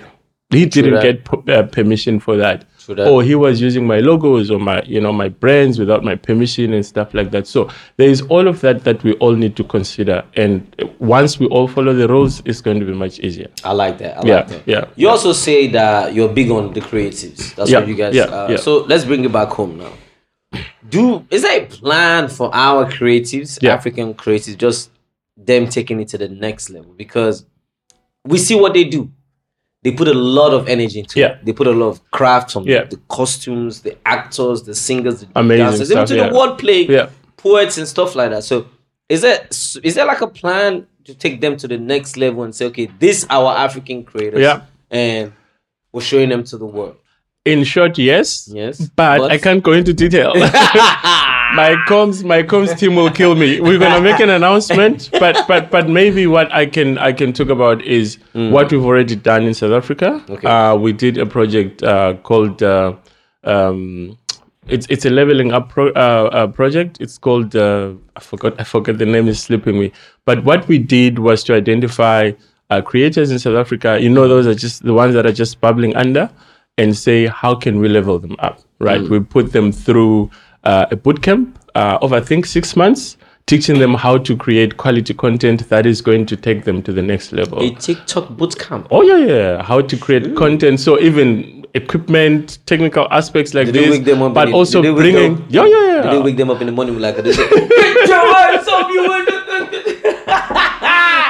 He 0.51 0.65
didn't 0.65 1.01
get 1.01 1.25
p- 1.25 1.51
uh, 1.51 1.63
permission 1.63 2.19
for 2.19 2.37
that. 2.37 2.65
Or 2.89 3.23
he 3.23 3.35
was 3.35 3.61
using 3.61 3.85
my 3.85 3.99
logos 3.99 4.49
or 4.51 4.59
my, 4.59 4.81
you 4.83 4.99
know, 5.01 5.13
my 5.13 5.29
brands 5.29 5.77
without 5.79 6.03
my 6.03 6.15
permission 6.15 6.73
and 6.73 6.85
stuff 6.85 7.13
like 7.13 7.31
that. 7.31 7.47
So 7.47 7.69
there 7.97 8.09
is 8.09 8.21
all 8.23 8.47
of 8.47 8.61
that 8.61 8.83
that 8.83 9.03
we 9.03 9.13
all 9.15 9.35
need 9.35 9.55
to 9.57 9.63
consider. 9.63 10.23
And 10.35 10.73
once 10.99 11.39
we 11.39 11.45
all 11.47 11.67
follow 11.67 11.93
the 11.93 12.07
rules, 12.07 12.41
it's 12.45 12.61
going 12.61 12.79
to 12.79 12.85
be 12.85 12.93
much 12.93 13.19
easier. 13.19 13.49
I 13.63 13.73
like 13.73 13.97
that. 13.99 14.17
I 14.23 14.27
Yeah, 14.27 14.35
like 14.37 14.47
that. 14.47 14.61
yeah. 14.67 14.85
You 14.95 15.09
also 15.09 15.33
say 15.33 15.67
that 15.67 16.13
you're 16.13 16.29
big 16.29 16.49
on 16.51 16.73
the 16.73 16.81
creatives. 16.81 17.53
That's 17.55 17.69
Yeah, 17.69 17.79
what 17.79 17.87
you 17.87 17.95
guys. 17.95 18.15
yeah, 18.15 18.23
uh, 18.23 18.47
yeah. 18.51 18.57
So 18.57 18.79
let's 18.85 19.05
bring 19.05 19.23
it 19.25 19.31
back 19.31 19.49
home 19.49 19.77
now. 19.77 19.93
Do 20.89 21.25
is 21.29 21.43
there 21.43 21.61
a 21.61 21.65
plan 21.65 22.27
for 22.27 22.49
our 22.53 22.85
creatives, 22.91 23.61
Yeah. 23.61 23.73
African 23.73 24.13
creatives, 24.13 24.57
just 24.57 24.89
them 25.37 25.67
taking 25.67 25.99
it 26.01 26.09
to 26.09 26.17
the 26.17 26.27
next 26.27 26.69
level? 26.69 26.93
Because 26.97 27.45
we 28.25 28.37
see 28.37 28.55
what 28.55 28.73
they 28.73 28.83
do. 28.83 29.09
They 29.83 29.91
put 29.91 30.07
a 30.07 30.13
lot 30.13 30.53
of 30.53 30.67
energy 30.69 30.99
into 30.99 31.19
Yeah. 31.19 31.27
it. 31.27 31.45
They 31.45 31.53
put 31.53 31.67
a 31.67 31.71
lot 31.71 31.87
of 31.89 32.11
craft 32.11 32.55
on 32.55 32.65
Yeah. 32.65 32.83
the 32.83 32.97
costumes, 33.09 33.81
the 33.81 33.97
actors, 34.05 34.63
the 34.63 34.75
singers, 34.75 35.21
the 35.21 35.27
Amazing 35.35 35.65
dancers, 35.65 35.91
even 35.91 36.05
to 36.05 36.15
yeah. 36.15 36.29
the 36.29 36.35
wordplay, 36.35 36.87
Yeah. 36.87 37.09
poets 37.37 37.77
and 37.79 37.87
stuff 37.87 38.15
like 38.15 38.29
that. 38.29 38.43
So 38.43 38.65
is 39.09 39.21
there 39.21 39.47
is 39.83 39.95
there 39.95 40.05
like 40.05 40.21
a 40.21 40.27
plan 40.27 40.85
to 41.05 41.15
take 41.15 41.41
them 41.41 41.57
to 41.57 41.67
the 41.67 41.77
next 41.79 42.15
level 42.15 42.43
and 42.43 42.53
say, 42.53 42.65
okay, 42.65 42.89
this 42.99 43.25
our 43.29 43.55
African 43.57 44.03
creators, 44.03 44.39
Yeah. 44.41 44.61
and 44.91 45.33
we're 45.91 46.01
showing 46.01 46.29
them 46.29 46.43
to 46.43 46.57
the 46.57 46.65
world. 46.65 46.95
In 47.43 47.63
short, 47.63 47.97
yes. 47.97 48.47
Yes, 48.53 48.87
But, 48.95 49.31
I 49.31 49.39
can't 49.39 49.63
go 49.63 49.71
into 49.71 49.93
detail. 49.93 50.33
my 51.55 51.75
comms 51.87 52.23
my 52.23 52.43
comms 52.43 52.77
team 52.77 52.95
will 52.95 53.11
kill 53.11 53.35
me. 53.35 53.59
We're 53.59 53.79
gonna 53.79 54.01
make 54.01 54.19
an 54.19 54.29
announcement, 54.29 55.09
but 55.19 55.45
but 55.47 55.71
but 55.71 55.89
maybe 55.89 56.27
what 56.27 56.51
I 56.53 56.65
can 56.65 56.97
I 56.97 57.11
can 57.13 57.33
talk 57.33 57.49
about 57.49 57.81
is 57.83 58.17
what 58.33 58.71
we've 58.71 58.83
already 58.85 59.15
done 59.15 59.43
in 59.43 59.53
South 59.53 59.71
Africa. 59.71 60.23
Okay. 60.29 60.47
Uh, 60.47 60.75
we 60.75 60.93
did 60.93 61.17
a 61.17 61.25
project 61.25 61.83
uh, 61.83 62.15
called 62.23 62.63
uh, 62.63 62.95
um, 63.43 64.17
it's 64.67 64.87
it's 64.89 65.05
a 65.05 65.09
leveling 65.09 65.51
up 65.51 65.69
pro, 65.69 65.89
uh, 65.89 66.29
uh, 66.31 66.47
project. 66.47 66.97
It's 67.01 67.17
called 67.17 67.55
uh, 67.55 67.93
I 68.15 68.19
forgot 68.19 68.59
I 68.59 68.63
forgot 68.63 68.97
the 68.97 69.05
name 69.05 69.27
is 69.27 69.41
slipping 69.41 69.79
me. 69.79 69.91
But 70.25 70.43
what 70.43 70.67
we 70.67 70.77
did 70.77 71.19
was 71.19 71.43
to 71.45 71.55
identify 71.55 72.31
uh, 72.69 72.81
creators 72.81 73.31
in 73.31 73.39
South 73.39 73.55
Africa. 73.55 73.99
You 73.99 74.09
know, 74.09 74.27
those 74.27 74.47
are 74.47 74.55
just 74.55 74.83
the 74.83 74.93
ones 74.93 75.13
that 75.15 75.25
are 75.25 75.33
just 75.33 75.59
bubbling 75.59 75.95
under, 75.95 76.29
and 76.77 76.95
say 76.95 77.27
how 77.27 77.55
can 77.55 77.79
we 77.79 77.89
level 77.89 78.19
them 78.19 78.35
up. 78.39 78.61
Right. 78.79 79.01
We 79.01 79.19
put 79.19 79.51
them 79.51 79.71
through 79.71 80.31
uh, 80.63 80.85
a 80.91 80.95
boot 80.95 81.21
camp 81.21 81.57
uh, 81.75 81.97
of 82.01 82.13
I 82.13 82.19
think 82.21 82.45
six 82.45 82.75
months. 82.75 83.17
Teaching 83.47 83.79
them 83.79 83.95
how 83.95 84.17
to 84.19 84.37
create 84.37 84.77
quality 84.77 85.13
content 85.13 85.67
that 85.69 85.85
is 85.85 85.99
going 86.01 86.25
to 86.27 86.37
take 86.37 86.63
them 86.63 86.81
to 86.83 86.93
the 86.93 87.01
next 87.01 87.33
level. 87.33 87.59
a 87.59 87.71
TikTok 87.75 88.29
bootcamp. 88.29 88.87
Oh 88.91 89.01
yeah, 89.01 89.17
yeah. 89.25 89.63
How 89.63 89.81
to 89.81 89.97
create 89.97 90.35
content. 90.37 90.79
So 90.79 90.97
even 90.99 91.65
equipment, 91.73 92.59
technical 92.65 93.07
aspects 93.11 93.53
like 93.53 93.65
Did 93.65 93.75
this, 93.75 93.89
wake 93.89 94.05
them 94.05 94.21
up 94.21 94.33
but 94.35 94.53
also 94.53 94.81
did 94.81 94.95
bringing. 94.95 95.35
them- 95.35 95.45
Yeah, 95.49 95.65
yeah, 95.65 95.79
Did 95.95 96.05
yeah. 96.05 96.11
they 96.11 96.19
wake 96.21 96.37
them 96.37 96.49
up 96.51 96.61
in 96.61 96.67
the 96.67 96.71
morning 96.71 96.99
like 96.99 97.17
a, 97.17 97.23
they 97.23 97.33
say, 97.33 97.49
get 97.49 98.07
your 98.07 98.35
hands 98.35 98.67
up, 98.67 98.89
you 98.89 99.07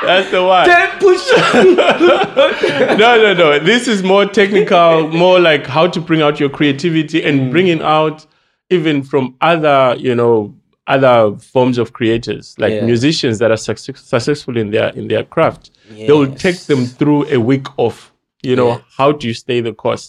That's 0.03 0.31
the 0.31 0.43
one. 0.43 0.67
Then 0.67 0.99
push. 0.99 1.31
no, 2.97 3.21
no, 3.21 3.33
no. 3.33 3.59
This 3.59 3.87
is 3.87 4.03
more 4.03 4.25
technical, 4.25 5.07
more 5.09 5.39
like 5.39 5.65
how 5.65 5.87
to 5.87 6.01
bring 6.01 6.21
out 6.21 6.39
your 6.39 6.49
creativity 6.49 7.23
and 7.23 7.51
bringing 7.51 7.81
out 7.81 8.25
even 8.71 9.03
from 9.03 9.35
other, 9.41 9.95
you 9.99 10.15
know, 10.15 10.55
other 10.87 11.35
forms 11.37 11.77
of 11.77 11.93
creators, 11.93 12.55
like 12.57 12.73
Yeah. 12.73 12.85
musicians 12.85 13.37
that 13.39 13.51
are 13.51 13.57
success- 13.57 14.01
successful 14.01 14.57
in 14.57 14.71
their 14.71 14.89
in 14.99 15.07
their 15.07 15.23
craft. 15.23 15.71
They 16.07 16.11
will 16.11 16.33
take 16.45 16.59
them 16.71 16.85
through 16.85 17.27
a 17.29 17.37
week 17.37 17.67
of, 17.77 18.11
you 18.41 18.55
know, 18.55 18.69
Yes. 18.69 18.81
how 18.97 19.11
do 19.11 19.27
you 19.27 19.33
stay 19.33 19.61
the 19.61 19.73
course. 19.73 20.05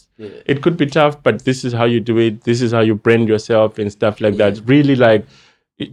It 0.47 0.63
could 0.63 0.77
be 0.77 0.87
tough, 0.87 1.23
but 1.23 1.45
this 1.45 1.65
is 1.65 1.73
how 1.73 1.85
you 1.85 2.01
do 2.01 2.19
it. 2.19 2.45
This 2.45 2.63
is 2.63 2.73
how 2.73 2.81
you 2.81 2.95
brand 2.95 3.29
yourself 3.29 3.79
and 3.79 3.91
stuff 3.93 4.21
like 4.21 4.37
that. 4.37 4.61
Really, 4.67 4.97
like 4.97 5.27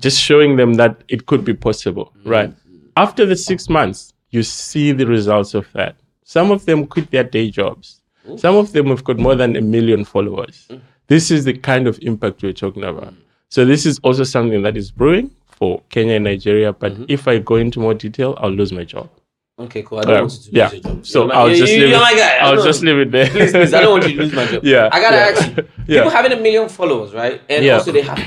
just 0.05 0.19
showing 0.21 0.55
them 0.55 0.75
that 0.75 1.03
it 1.07 1.25
could 1.25 1.43
be 1.43 1.53
possible, 1.53 2.05
mm-hmm. 2.05 2.29
right? 2.29 2.53
After 2.95 3.25
the 3.25 3.35
six 3.35 3.69
months, 3.69 4.13
you 4.31 4.43
see 4.43 4.91
the 4.91 5.07
results 5.07 5.53
of 5.55 5.65
that. 5.73 5.95
Some 6.23 6.51
of 6.51 6.65
them 6.65 6.85
quit 6.85 7.09
their 7.11 7.23
day 7.23 7.49
jobs. 7.49 8.01
Some 8.37 8.55
of 8.55 8.71
them 8.73 8.87
have 8.87 9.03
got 9.03 9.17
more 9.17 9.35
than 9.35 9.55
a 9.55 9.61
million 9.61 10.05
followers. 10.05 10.67
Mm. 10.69 10.81
This 11.09 11.31
is 11.31 11.43
the 11.45 11.53
kind 11.53 11.87
of 11.87 11.99
impact 12.01 12.41
we're 12.43 12.53
talking 12.53 12.83
about. 12.83 13.13
So 13.49 13.65
this 13.65 13.85
is 13.85 13.99
also 14.03 14.23
something 14.23 14.61
that 14.61 14.77
is 14.77 14.91
brewing 14.91 15.31
for 15.47 15.81
Kenya 15.89 16.13
and 16.15 16.23
Nigeria. 16.23 16.71
But 16.71 16.93
if 17.07 17.27
I 17.27 17.39
go 17.39 17.55
into 17.55 17.79
more 17.79 17.93
detail, 17.95 18.35
I'll 18.39 18.51
lose 18.51 18.71
my 18.71 18.83
job. 18.83 19.09
Okay, 19.59 19.83
cool. 19.83 19.99
I 19.99 20.03
don't 20.03 20.21
want 20.21 20.31
you 20.31 20.37
to 20.39 20.45
lose 20.45 20.49
yeah. 20.53 20.71
your 20.71 20.81
job. 20.81 21.05
So 21.05 21.27
my- 21.27 21.33
I'll 21.35 21.49
you- 21.49 21.57
just 21.57 21.73
you- 21.73 21.87
leave 21.87 21.95
I'll 22.41 22.63
just 22.63 22.81
leave 22.83 22.97
it 22.99 23.11
there. 23.11 23.27
Please, 23.27 23.51
please, 23.51 23.73
I 23.73 23.81
don't 23.81 23.91
want 23.99 24.07
you 24.09 24.15
to 24.17 24.21
lose 24.23 24.33
my 24.33 24.45
job. 24.45 24.63
Yeah, 24.73 24.89
I 24.91 25.01
gotta 25.01 25.17
yeah. 25.17 25.25
ask 25.35 25.57
you. 25.57 25.67
Yeah. 25.87 26.03
People 26.03 26.11
having 26.11 26.31
a 26.31 26.39
million 26.41 26.69
followers, 26.69 27.13
right? 27.13 27.41
And 27.49 27.65
Yeah. 27.65 27.73
also 27.77 27.91
they 27.91 28.01
have 28.03 28.21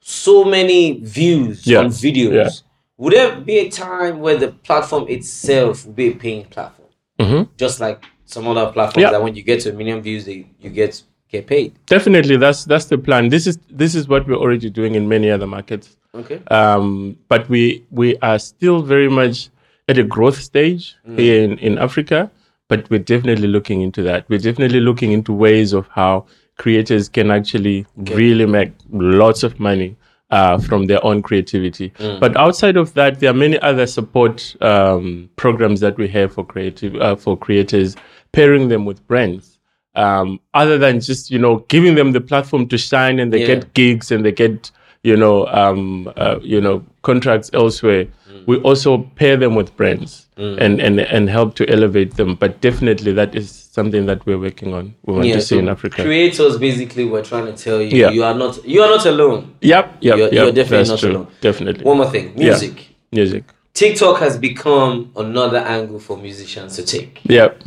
so 0.00 0.44
many 0.44 1.00
views 1.00 1.66
Yeah. 1.66 1.80
on 1.80 1.86
videos, 1.88 2.32
Yeah. 2.34 2.48
would 2.96 3.12
there 3.12 3.40
be 3.40 3.58
a 3.58 3.68
time 3.68 4.20
where 4.20 4.36
the 4.36 4.48
platform 4.48 5.06
itself 5.08 5.84
will 5.84 5.92
be 5.92 6.08
a 6.08 6.12
paying 6.14 6.44
platform? 6.44 6.88
Mhm. 7.18 7.48
Just 7.58 7.80
like 7.80 8.04
some 8.24 8.46
other 8.46 8.70
platforms 8.72 9.10
that 9.10 9.22
when 9.22 9.34
you 9.34 9.42
get 9.42 9.60
to 9.62 9.70
a 9.70 9.72
million 9.72 10.00
views, 10.00 10.24
they 10.24 10.46
you 10.60 10.70
get 10.70 11.02
get 11.30 11.46
paid. 11.46 11.74
Definitely, 11.86 12.36
that's 12.36 12.64
that's 12.64 12.86
the 12.86 12.98
plan. 12.98 13.28
This 13.28 13.46
is 13.46 13.58
this 13.70 13.94
is 13.94 14.08
what 14.08 14.26
we're 14.26 14.36
already 14.36 14.70
doing 14.70 14.94
in 14.94 15.08
many 15.08 15.30
other 15.30 15.46
markets. 15.46 15.96
Okay. 16.12 16.42
um, 16.50 17.16
but 17.28 17.48
we 17.48 17.84
we 17.90 18.16
are 18.18 18.38
still 18.38 18.82
very 18.82 19.08
much 19.08 19.48
at 19.88 19.96
a 19.96 20.02
growth 20.02 20.40
stage 20.40 20.96
here 21.16 21.42
in, 21.44 21.58
in 21.58 21.78
Africa. 21.78 22.30
But 22.68 22.88
we're 22.88 23.00
definitely 23.00 23.48
looking 23.48 23.80
into 23.80 24.02
that. 24.04 24.26
We're 24.28 24.38
definitely 24.38 24.78
looking 24.78 25.10
into 25.10 25.32
ways 25.32 25.72
of 25.72 25.88
how 25.88 26.26
creators 26.56 27.08
can 27.08 27.30
actually 27.30 27.84
really 27.96 28.46
make 28.46 28.72
lots 28.90 29.42
of 29.42 29.58
money 29.58 29.96
uh, 30.30 30.58
from 30.58 30.86
their 30.86 31.04
own 31.04 31.22
creativity. 31.22 31.92
But 31.98 32.36
outside 32.36 32.76
of 32.76 32.94
that, 32.94 33.18
there 33.18 33.30
are 33.30 33.34
many 33.34 33.58
other 33.58 33.86
support 33.86 34.54
um, 34.60 35.28
programs 35.36 35.80
that 35.80 35.96
we 35.96 36.06
have 36.08 36.32
for 36.32 36.44
creative 36.46 36.94
uh, 36.96 37.16
for 37.16 37.36
creators, 37.36 37.96
pairing 38.32 38.68
them 38.68 38.84
with 38.84 39.04
brands. 39.08 39.58
Um, 39.96 40.38
other 40.54 40.78
than 40.78 41.00
just 41.00 41.30
you 41.30 41.38
know 41.38 41.64
giving 41.68 41.94
them 41.96 42.12
the 42.12 42.20
platform 42.20 42.68
to 42.68 42.78
shine 42.78 43.18
and 43.18 43.32
they 43.32 43.40
Yeah. 43.40 43.46
get 43.54 43.74
gigs 43.74 44.12
and 44.12 44.24
they 44.24 44.30
get 44.32 44.70
you 45.02 45.16
know 45.16 45.46
um, 45.48 46.12
uh, 46.16 46.38
you 46.42 46.60
know 46.60 46.84
contracts 47.02 47.50
elsewhere. 47.52 48.06
We 48.46 48.56
also 48.58 48.98
pair 49.16 49.36
them 49.36 49.54
with 49.54 49.76
brands 49.76 50.26
and, 50.36 50.80
and 50.80 50.98
and 51.00 51.28
help 51.28 51.54
to 51.56 51.68
elevate 51.68 52.14
them. 52.16 52.36
But 52.36 52.60
definitely 52.60 53.12
that 53.12 53.34
is 53.34 53.50
something 53.50 54.06
that 54.06 54.24
we're 54.26 54.38
working 54.38 54.72
on. 54.72 54.94
We 55.04 55.12
want 55.14 55.26
to 55.32 55.40
see 55.42 55.58
in 55.58 55.68
Africa. 55.68 56.02
creators 56.02 56.56
basically 56.58 57.04
were 57.04 57.22
trying 57.22 57.46
to 57.46 57.52
tell 57.64 57.80
you 57.82 57.88
Yeah. 57.90 58.10
you 58.10 58.22
are 58.24 58.34
not 58.34 58.64
you 58.64 58.80
are 58.82 58.88
not 58.88 59.04
alone. 59.06 59.54
Yep, 59.60 59.96
yep, 60.00 60.16
You're- 60.18 60.22
yep. 60.22 60.32
you're 60.32 60.52
definitely 60.52 60.88
not 60.88 60.98
true. 61.00 61.10
alone. 61.10 61.26
Definitely. 61.40 61.84
One 61.84 61.96
more 61.98 62.10
thing, 62.10 62.32
music. 62.36 62.86
Music. 63.12 63.44
TikTok 63.74 64.18
has 64.20 64.38
become 64.38 65.10
another 65.16 65.58
angle 65.58 65.98
for 66.00 66.16
musicians 66.16 66.76
to 66.76 66.82
take. 66.84 67.20
Yep. 67.24 67.62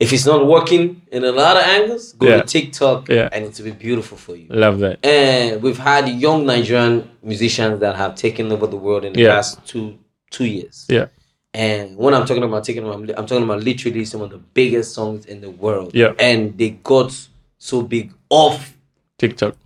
If 0.00 0.12
it's 0.12 0.26
not 0.26 0.46
working 0.46 1.02
in 1.10 1.24
a 1.24 1.32
lot 1.32 1.56
of 1.56 1.64
angles, 1.64 2.12
go 2.12 2.28
Yeah. 2.28 2.42
to 2.42 2.46
TikTok 2.46 3.08
Yeah. 3.08 3.28
and 3.32 3.44
it 3.44 3.58
will 3.58 3.64
be 3.64 3.70
beautiful 3.72 4.16
for 4.16 4.36
you. 4.36 4.46
Love 4.48 4.78
that. 4.78 5.04
And 5.04 5.60
we've 5.60 5.78
had 5.78 6.08
young 6.08 6.46
Nigerian 6.46 7.10
musicians 7.22 7.80
that 7.80 7.96
have 7.96 8.14
taken 8.14 8.52
over 8.52 8.66
the 8.68 8.76
world 8.76 9.04
in 9.04 9.12
the 9.12 9.22
Yeah. 9.22 9.34
past 9.36 9.66
two 9.66 9.98
two 10.30 10.44
years. 10.44 10.86
Yeah. 10.88 11.06
And 11.54 11.96
when 11.96 12.12
I'm 12.14 12.26
talking 12.26 12.42
about 12.44 12.62
taking 12.62 12.84
over, 12.84 12.92
I'm, 12.92 13.08
I'm 13.16 13.26
talking 13.26 13.42
about 13.42 13.64
literally 13.64 14.04
some 14.04 14.20
of 14.20 14.30
the 14.30 14.36
biggest 14.38 14.92
songs 14.94 15.24
in 15.26 15.40
the 15.40 15.50
world. 15.50 15.90
Yeah. 15.94 16.12
And 16.18 16.56
they 16.58 16.70
got 16.70 17.10
so 17.56 17.82
big 17.82 18.12
off 18.28 18.76
TikTok. 19.16 19.56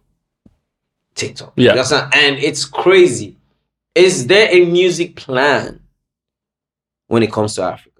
TikTok. 1.14 1.53
Yeah. 1.57 1.64
You 1.64 1.71
understand? 1.73 2.14
And 2.14 2.37
it's 2.38 2.64
crazy. 2.64 3.37
Is 3.95 4.27
there 4.29 4.49
a 4.51 4.64
music 4.64 5.16
plan 5.16 5.81
when 7.09 7.23
it 7.23 7.31
comes 7.33 7.57
to 7.57 7.62
Africa? 7.64 7.91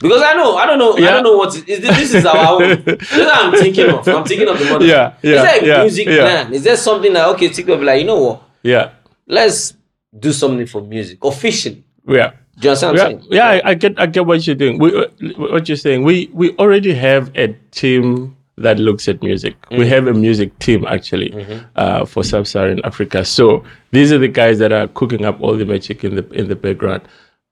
Because 0.00 0.22
I 0.22 0.34
know, 0.34 0.56
I 0.56 0.66
don't 0.66 0.78
know, 0.78 0.94
I 0.96 1.10
don't 1.12 1.22
know 1.22 1.36
what 1.36 1.54
is, 1.54 1.62
is 1.64 1.80
this, 1.80 2.14
is 2.14 2.26
our 2.26 2.54
own. 2.54 2.82
this 2.84 3.12
is 3.12 3.28
I'm 3.32 3.52
thinking 3.52 3.90
of. 3.90 4.06
I'm 4.08 4.24
thinking 4.24 4.48
of 4.48 4.58
the 4.58 4.64
money. 4.64 4.86
Yeah, 4.88 5.14
yeah, 5.22 5.34
Is 5.36 5.42
there 5.42 5.62
a 5.62 5.66
yeah, 5.66 5.80
music 5.82 6.06
yeah. 6.08 6.16
plan? 6.20 6.52
Is 6.54 6.64
there 6.64 6.76
something 6.76 7.12
that 7.12 7.28
okay, 7.28 7.48
TikTok 7.48 7.78
be 7.78 7.84
like, 7.84 8.00
you 8.00 8.06
know 8.06 8.20
what? 8.20 8.42
Yeah. 8.64 8.90
Let's 9.26 9.74
do 10.18 10.32
something 10.32 10.66
for 10.66 10.82
music 10.82 11.18
officially. 11.24 11.84
Yeah. 12.08 12.32
Do 12.58 12.68
you 12.68 12.70
understand 12.70 12.98
what 12.98 12.98
Yeah, 12.98 13.06
saying? 13.06 13.26
yeah, 13.30 13.48
I, 13.64 13.70
I 13.70 13.74
get, 13.74 14.00
I 14.00 14.06
get 14.06 14.26
what 14.26 14.44
you're 14.46 14.56
doing. 14.56 14.78
We, 14.78 14.96
uh, 14.96 15.06
what 15.36 15.68
you're 15.68 15.76
saying. 15.76 16.02
We, 16.02 16.28
we 16.32 16.56
already 16.56 16.92
have 16.94 17.30
a 17.36 17.48
team 17.70 18.36
that 18.56 18.78
looks 18.78 19.08
at 19.08 19.22
music. 19.22 19.60
Mm. 19.70 19.78
We 19.78 19.88
have 19.88 20.06
a 20.08 20.12
music 20.14 20.56
team 20.58 20.84
actually 20.86 21.30
Mm-hmm. 21.30 21.66
uh, 21.76 22.04
for 22.04 22.22
sub-Saharan 22.24 22.80
Africa. 22.84 23.24
So 23.24 23.64
these 23.92 24.12
are 24.12 24.18
the 24.18 24.28
guys 24.28 24.58
that 24.58 24.72
are 24.72 24.86
cooking 24.88 25.24
up 25.24 25.40
all 25.40 25.56
the 25.56 25.64
magic 25.66 26.04
in 26.04 26.14
the 26.16 26.28
in 26.30 26.48
the 26.48 26.56
background. 26.56 27.02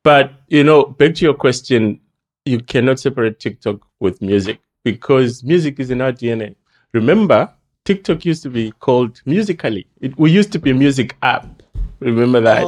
But 0.05 0.33
you 0.49 0.63
know, 0.65 0.85
back 0.85 1.15
to 1.17 1.25
your 1.25 1.35
question, 1.35 2.01
you 2.45 2.61
cannot 2.61 2.99
separate 2.99 3.39
TikTok 3.41 3.81
with 4.01 4.21
music 4.21 4.61
because 4.85 5.45
music 5.45 5.79
is 5.79 5.91
in 5.91 6.01
our 6.01 6.13
DNA. 6.13 6.55
Remember, 6.93 7.49
TikTok 7.85 8.25
used 8.25 8.43
to 8.45 8.51
be 8.51 8.73
called 8.73 9.21
Musical.ly. 9.27 9.85
It, 10.01 10.19
we 10.19 10.31
used 10.31 10.53
to 10.53 10.59
be 10.59 10.71
a 10.71 10.75
music 10.75 11.17
app. 11.23 11.63
Remember 12.01 12.41
that. 12.41 12.63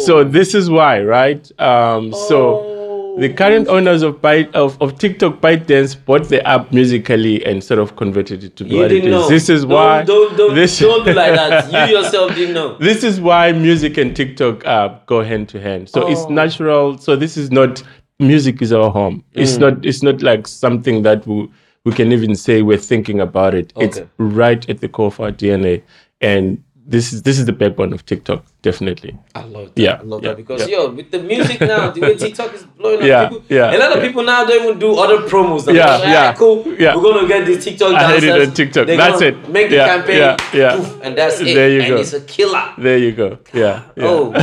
So 0.00 0.24
this 0.24 0.54
is 0.54 0.70
why, 0.70 1.02
right? 1.02 1.60
Um, 1.60 2.12
So 2.12 3.14
the 3.18 3.28
current 3.32 3.66
owners 3.68 4.02
of 4.02 4.16
Byte 4.22 4.52
of, 4.54 4.80
of 4.80 4.96
TikTok 4.98 5.40
ByteDance 5.40 6.02
bought 6.04 6.28
the 6.28 6.46
app 6.46 6.72
Musical.ly 6.72 7.42
and 7.44 7.62
sort 7.62 7.80
of 7.80 7.96
converted 7.96 8.44
it 8.44 8.56
to 8.56 8.64
You 8.64 8.78
what 8.78 8.92
it 8.92 9.04
is. 9.04 9.10
know. 9.10 9.28
This 9.28 9.48
is 9.48 9.62
Don't- 9.62 9.70
why 9.72 10.04
Don't 10.04 10.36
don't 10.38 10.54
this 10.54 10.78
don't 10.78 11.04
do 11.04 11.12
like 11.12 11.34
that. 11.34 11.70
You 11.90 11.98
yourself 11.98 12.34
didn't 12.34 12.54
know. 12.54 12.78
this 12.78 13.02
is 13.04 13.20
why 13.20 13.52
music 13.52 13.98
and 13.98 14.14
TikTok 14.16 14.64
uh, 14.66 14.98
go 15.06 15.22
hand 15.22 15.48
to 15.50 15.60
hand. 15.60 15.88
So 15.90 16.06
it's 16.08 16.20
Oh. 16.22 16.28
natural. 16.30 16.96
So 16.98 17.14
this 17.16 17.36
is 17.36 17.50
not 17.50 17.82
music 18.18 18.62
is 18.62 18.72
our 18.72 18.90
home. 18.90 19.24
It's 19.34 19.56
Mm. 19.56 19.60
not 19.60 19.86
it's 19.86 20.02
not 20.02 20.22
like 20.22 20.46
something 20.48 21.02
that 21.02 21.26
we 21.26 21.48
we 21.84 21.92
can 21.92 22.12
even 22.12 22.34
say 22.34 22.62
we're 22.62 22.76
thinking 22.78 23.20
about 23.20 23.54
it. 23.54 23.72
It's 23.78 24.00
right 24.18 24.68
at 24.68 24.80
the 24.80 24.88
core 24.88 25.06
of 25.06 25.20
our 25.20 25.32
DNA. 25.32 25.82
And 26.20 26.62
this 26.88 27.12
is 27.12 27.22
this 27.22 27.38
is 27.38 27.44
the 27.44 27.52
backbone 27.52 27.92
of 27.92 28.06
TikTok, 28.06 28.46
definitely. 28.62 29.12
I 29.34 29.42
love 29.44 29.74
that. 29.74 29.82
Yeah, 29.82 29.98
I 30.00 30.02
love 30.02 30.22
yeah, 30.24 30.30
that 30.30 30.36
because 30.38 30.66
yeah. 30.66 30.78
yo, 30.78 30.90
with 30.90 31.10
the 31.10 31.18
music 31.22 31.60
now, 31.60 31.90
the 31.90 32.00
way 32.00 32.16
TikTok 32.16 32.54
is 32.54 32.64
blowing 32.64 33.00
up, 33.00 33.06
Yeah, 33.06 33.28
people, 33.28 33.44
yeah, 33.50 33.76
a 33.76 33.78
lot 33.78 33.92
of 33.92 33.98
yeah. 34.02 34.06
people 34.08 34.22
now 34.24 34.44
don't 34.46 34.64
even 34.64 34.78
do 34.78 34.96
other 34.98 35.18
promos. 35.28 35.66
They're 35.66 35.76
Yeah, 35.76 35.96
like, 35.96 36.08
"Ah, 36.08 36.12
yeah, 36.12 36.32
cool. 36.32 36.64
yeah. 36.78 36.96
We're 36.96 37.02
gonna 37.02 37.28
get 37.28 37.44
these 37.44 37.62
TikTok 37.62 37.92
I 37.92 38.04
heard 38.10 38.24
it 38.24 38.48
on 38.48 38.54
TikTok. 38.54 38.86
They're 38.86 38.96
That's 38.96 39.20
it. 39.20 39.48
Make 39.50 39.68
the 39.68 39.76
campaign, 39.76 40.16
yeah, 40.16 40.36
yeah. 40.54 40.76
poof, 40.76 41.00
and 41.02 41.12
that's 41.18 41.40
it. 41.40 41.54
There 41.54 41.68
you 41.70 41.80
and 41.82 41.88
go. 41.90 41.96
it's 41.98 42.14
a 42.14 42.22
killer. 42.22 42.72
There 42.78 42.96
you 42.98 43.12
go. 43.12 43.38
Yeah. 43.52 43.82
Oh 43.98 44.32
my 44.32 44.40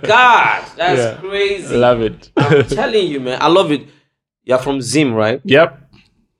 god, 0.02 0.64
that's 0.76 1.20
crazy. 1.20 1.76
Love 1.76 2.00
it. 2.00 2.30
I'm 2.38 2.64
telling 2.80 3.06
you, 3.06 3.20
man, 3.20 3.38
I 3.42 3.48
love 3.48 3.70
it. 3.70 3.86
You're 4.44 4.58
from 4.58 4.80
Zim, 4.80 5.12
right? 5.12 5.40
yep. 5.44 5.78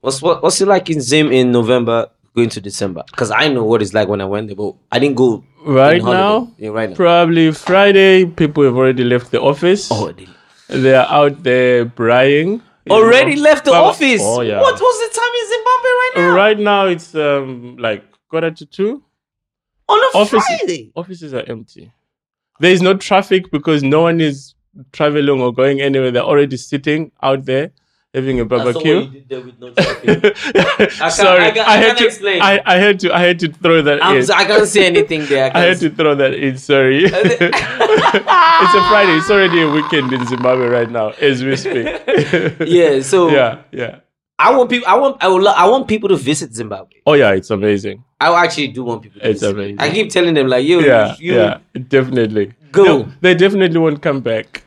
What's 0.01 0.21
what, 0.23 0.43
what's 0.43 0.61
it 0.61 0.67
like 0.67 0.89
in 0.91 1.01
Zim 1.01 1.31
in 1.31 1.53
November 1.53 2.09
going 2.35 2.49
to 2.51 2.61
December? 2.61 3.03
Because 3.11 3.31
I 3.31 3.49
know 3.49 3.65
what 3.65 3.83
it's 3.83 3.93
like 3.95 4.09
when 4.09 4.21
I 4.21 4.25
went 4.25 4.49
there, 4.49 4.57
but 4.57 4.75
I 4.91 4.99
didn't 4.99 5.17
go 5.17 5.45
Right 5.65 6.03
now, 6.03 6.51
Yeah, 6.59 6.71
right 6.71 6.91
now. 6.91 6.97
probably 6.97 7.53
Friday, 7.53 8.25
people 8.25 8.65
have 8.65 8.77
already 8.77 9.05
left 9.05 9.31
the 9.31 9.41
office. 9.41 9.89
Oh, 9.93 10.11
they 10.11 10.27
They're 10.69 11.07
out 11.09 11.43
there 11.45 11.85
you 11.85 12.61
already 12.91 13.37
know. 13.37 13.43
left 13.43 13.65
the 13.65 13.71
But- 13.71 13.85
office. 13.85 14.21
Oh 14.25 14.41
yeah. 14.41 14.61
What 14.61 14.75
was 14.75 14.97
the 15.09 15.15
time 15.21 15.35
in 15.41 15.49
Zimbabwe 15.49 15.91
right 16.03 16.13
now? 16.17 16.35
Right 16.35 16.59
now 16.59 16.87
it's 16.87 17.15
um 17.15 17.77
like 17.79 18.03
quarter 18.29 18.51
to 18.51 18.67
two. 18.67 19.03
On 19.89 19.99
a 19.99 20.19
Office- 20.19 20.45
Friday. 20.59 20.91
Offices 20.97 21.33
are 21.35 21.45
empty. 21.47 21.93
There 22.59 22.73
is 22.73 22.83
no 22.83 22.95
traffic 22.95 23.51
because 23.53 23.83
no 23.85 24.03
one 24.03 24.21
is 24.21 24.55
traveling 24.93 25.41
or 25.41 25.53
going 25.53 25.81
anywhere. 25.81 26.11
They're 26.11 26.23
already 26.23 26.57
sitting 26.57 27.13
out 27.23 27.45
there 27.45 27.71
having 28.15 28.41
a 28.41 28.45
That's 28.45 28.59
not 28.59 28.65
what 28.67 28.75
barbecue. 28.75 28.99
you 29.01 29.07
did 29.09 29.29
there 29.29 29.41
with 29.41 29.59
no 29.59 29.71
traffic. 29.75 30.37
Sorry, 31.13 31.45
I 31.45 31.49
I, 31.49 31.65
I 31.67 31.77
had 31.77 31.87
can't 31.87 31.99
to. 31.99 32.07
explain. 32.07 32.43
I, 32.43 32.61
I 32.65 32.77
had 32.77 33.01
to. 33.01 33.15
I 33.15 33.21
had 33.21 33.39
to 33.41 33.49
throw 33.53 33.83
that 33.83 34.05
I'm, 34.05 34.17
in. 34.19 34.27
so- 34.27 34.35
I 34.35 34.45
can't 34.45 34.67
say 34.69 34.87
anything 34.87 35.27
there. 35.27 35.51
I 35.55 35.61
had 35.73 35.79
to 35.81 35.91
throw 35.91 36.15
that 36.17 36.35
in. 36.35 36.59
Sorry. 36.59 37.05
it's 37.05 38.75
a 38.75 38.83
Friday. 38.91 39.17
It's 39.19 39.31
already 39.31 39.63
a 39.63 39.71
weekend 39.71 40.13
in 40.13 40.27
Zimbabwe 40.27 40.67
right 40.69 40.91
now 40.91 41.11
as 41.21 41.43
we 41.45 41.57
speak. 41.57 41.87
Yeah, 42.67 43.01
so 43.03 43.29
yeah, 43.31 43.63
yeah. 43.73 44.01
I 44.39 44.55
want 44.57 44.71
people. 44.71 44.89
I 44.89 44.97
want. 44.97 45.23
I 45.23 45.29
will. 45.29 45.49
I 45.49 45.67
want 45.69 45.89
people 45.89 46.09
to 46.09 46.17
visit 46.17 46.53
Zimbabwe. 46.55 47.01
Oh 47.07 47.15
yeah, 47.15 47.33
it's 47.33 47.51
amazing. 47.51 48.05
I 48.21 48.45
actually 48.45 48.69
do 48.69 48.85
want 48.85 49.03
people. 49.03 49.21
to 49.21 49.29
It's 49.31 49.41
visit. 49.41 49.55
amazing. 49.57 49.81
I 49.81 49.91
keep 49.91 50.11
telling 50.11 50.35
them 50.35 50.47
like, 50.49 50.65
yo, 50.67 50.79
Yeah, 50.81 51.17
you, 51.19 51.35
yeah, 51.35 51.59
definitely. 51.89 52.53
Go. 52.71 52.85
No, 52.85 53.13
they 53.21 53.35
definitely 53.35 53.79
won't 53.79 54.01
come 54.01 54.21
back. 54.21 54.63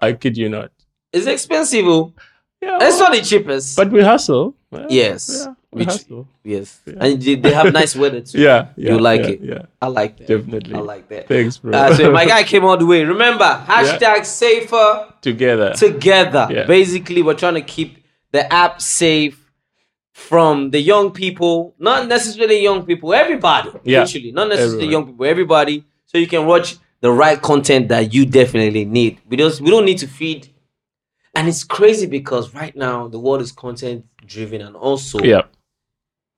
I 0.00 0.12
kid 0.14 0.36
you 0.36 0.48
not. 0.48 0.70
it's 1.12 1.26
expensive. 1.26 1.86
Oh. 1.86 2.12
Yeah, 2.62 2.78
It's 2.82 2.98
not 2.98 3.12
the 3.12 3.22
cheapest. 3.22 3.76
but 3.76 3.90
we 3.90 4.02
hustle. 4.02 4.54
Well, 4.70 4.86
Yes. 4.90 5.30
yeah, 5.46 5.54
we 5.72 5.78
Which- 5.80 5.88
hustle. 5.88 6.28
yes, 6.44 6.80
and 6.86 7.20
they, 7.20 7.34
they 7.36 7.52
have 7.52 7.72
nice 7.72 7.96
weather 7.96 8.20
too. 8.20 8.38
Yeah, 8.38 8.68
yeah, 8.76 8.92
You 8.92 8.98
like 9.00 9.22
yeah, 9.22 9.28
it. 9.28 9.40
Yeah, 9.42 9.62
I 9.80 9.86
like 9.86 10.18
that. 10.18 10.26
definitely. 10.28 10.74
I 10.74 10.78
like 10.80 11.08
that. 11.08 11.26
Thanks, 11.28 11.56
bro. 11.58 11.72
Uh, 11.72 11.94
so 11.94 12.12
my 12.12 12.26
guy 12.34 12.42
came 12.44 12.64
all 12.64 12.76
the 12.76 12.84
way. 12.86 13.02
Remember, 13.04 13.64
hashtag 13.66 14.24
safer 14.26 15.06
Together. 15.22 15.72
together. 15.74 16.48
Yeah. 16.50 16.66
Basically, 16.66 17.22
we're 17.22 17.34
trying 17.34 17.54
to 17.54 17.62
keep 17.62 18.04
the 18.32 18.50
app 18.52 18.80
safe 18.82 19.36
from 20.12 20.70
the 20.70 20.80
young 20.80 21.10
people, 21.12 21.74
not 21.78 22.06
necessarily 22.08 22.62
young 22.62 22.84
people, 22.84 23.14
everybody. 23.14 23.70
Yeah. 23.84 24.00
Literally, 24.02 24.32
not 24.32 24.48
necessarily 24.48 24.88
young 24.88 25.06
people, 25.06 25.24
everybody. 25.24 25.84
So 26.06 26.18
you 26.18 26.26
can 26.26 26.46
watch 26.46 26.76
the 27.00 27.10
right 27.10 27.40
content 27.40 27.88
that 27.88 28.12
you 28.12 28.26
definitely 28.26 28.84
need. 28.84 29.18
We 29.28 29.36
don't, 29.38 29.58
we 29.60 29.70
don't 29.70 29.84
need 29.86 29.98
to 29.98 30.06
feed. 30.06 30.48
And 31.34 31.48
it's 31.48 31.64
crazy 31.64 32.06
because 32.06 32.54
right 32.54 32.74
now 32.74 33.08
the 33.08 33.18
world 33.18 33.40
is 33.40 33.52
content 33.52 34.04
driven 34.26 34.60
and 34.60 34.74
also 34.76 35.20
yeah, 35.20 35.42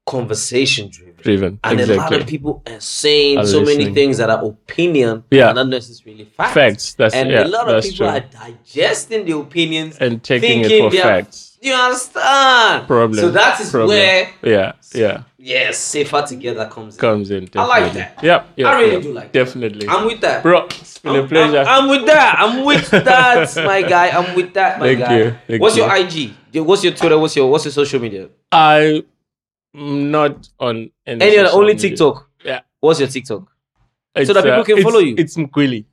conversation 0.07 0.88
driven. 0.90 1.14
Driven. 1.22 1.61
And 1.64 1.81
a 1.81 1.96
lot 1.96 2.12
of 2.12 2.26
people 2.26 2.62
are 2.66 2.81
saying 2.81 3.38
Are 3.38 3.46
so 3.46 3.62
many 3.62 3.92
things 3.94 4.18
that 4.18 4.28
are 4.31 4.44
opinion, 4.44 5.24
Yeah. 5.31 5.48
and 5.48 5.57
not 5.57 5.68
necessarily 5.68 6.24
facts. 6.24 6.55
Facts. 6.55 6.94
That's 6.94 7.14
and 7.14 7.31
yeah, 7.31 7.44
a 7.44 7.48
lot 7.48 7.68
of 7.68 7.83
people 7.83 7.98
true. 7.98 8.07
are 8.07 8.20
digesting 8.20 9.24
the 9.24 9.37
opinions 9.37 9.96
and 9.98 10.22
taking 10.22 10.61
it 10.61 10.68
thinking 10.68 10.90
for 10.90 10.96
facts. 10.96 11.51
You 11.62 11.75
understand? 11.75 12.88
Problem. 12.88 13.14
So 13.20 13.31
that 13.31 13.61
is 13.61 13.70
Problem. 13.70 13.90
where 13.90 14.29
Yeah, 14.42 14.72
yeah, 14.94 15.22
yes, 15.38 15.79
safer 15.79 16.22
together 16.27 16.66
comes 16.66 16.96
in. 16.96 17.01
comes 17.01 17.31
in. 17.31 17.48
I 17.55 17.64
like 17.66 17.92
that. 17.92 18.18
Yep, 18.20 18.48
yep, 18.57 18.66
I 18.66 18.81
really 18.81 18.92
yep. 18.94 19.03
do 19.03 19.12
like 19.12 19.33
that. 19.33 19.44
Definitely, 19.44 19.87
I'm 19.88 20.07
with 20.07 20.20
that. 20.22 20.42
bro. 20.42 20.66
It's 20.66 20.98
been 20.98 21.14
a 21.14 21.18
I'm- 21.20 21.29
pleasure. 21.29 21.59
I'm, 21.61 21.85
I'm 21.85 21.88
with 21.88 22.07
that. 22.07 22.37
I'm 22.40 22.64
with 22.64 22.90
that, 22.90 23.55
my 23.64 23.81
guy. 23.83 24.09
I'm 24.11 24.35
with 24.35 24.55
that, 24.55 24.81
my 24.81 24.87
Thank 24.87 24.98
guy. 24.98 25.18
you, 25.18 25.35
thank 25.46 25.62
what's 25.62 25.77
you. 25.77 25.85
your 25.85 25.94
IG? 25.96 26.66
What's 26.66 26.83
your 26.83 26.94
Twitter? 26.94 27.16
What's 27.18 27.37
your 27.37 27.48
What's 27.48 27.64
your 27.64 27.72
social 27.72 28.01
media? 28.01 28.29
I 28.51 29.05
am 29.75 30.11
not 30.11 30.48
on 30.59 30.90
any. 31.07 31.25
Any 31.25 31.38
other 31.38 31.51
only 31.57 31.75
media. 31.75 31.90
TikTok. 31.90 32.29
Yeah. 32.44 32.61
What's 32.81 32.98
your 32.98 33.09
TikTok? 33.09 33.46
It's, 34.16 34.29
that 34.33 34.42
people 34.42 34.61
uh, 34.61 34.64
can 34.64 34.79
it's- 34.79 34.83
follow 34.85 34.98
you. 34.98 35.14
It's 35.16 35.37
Mgwili. 35.37 35.85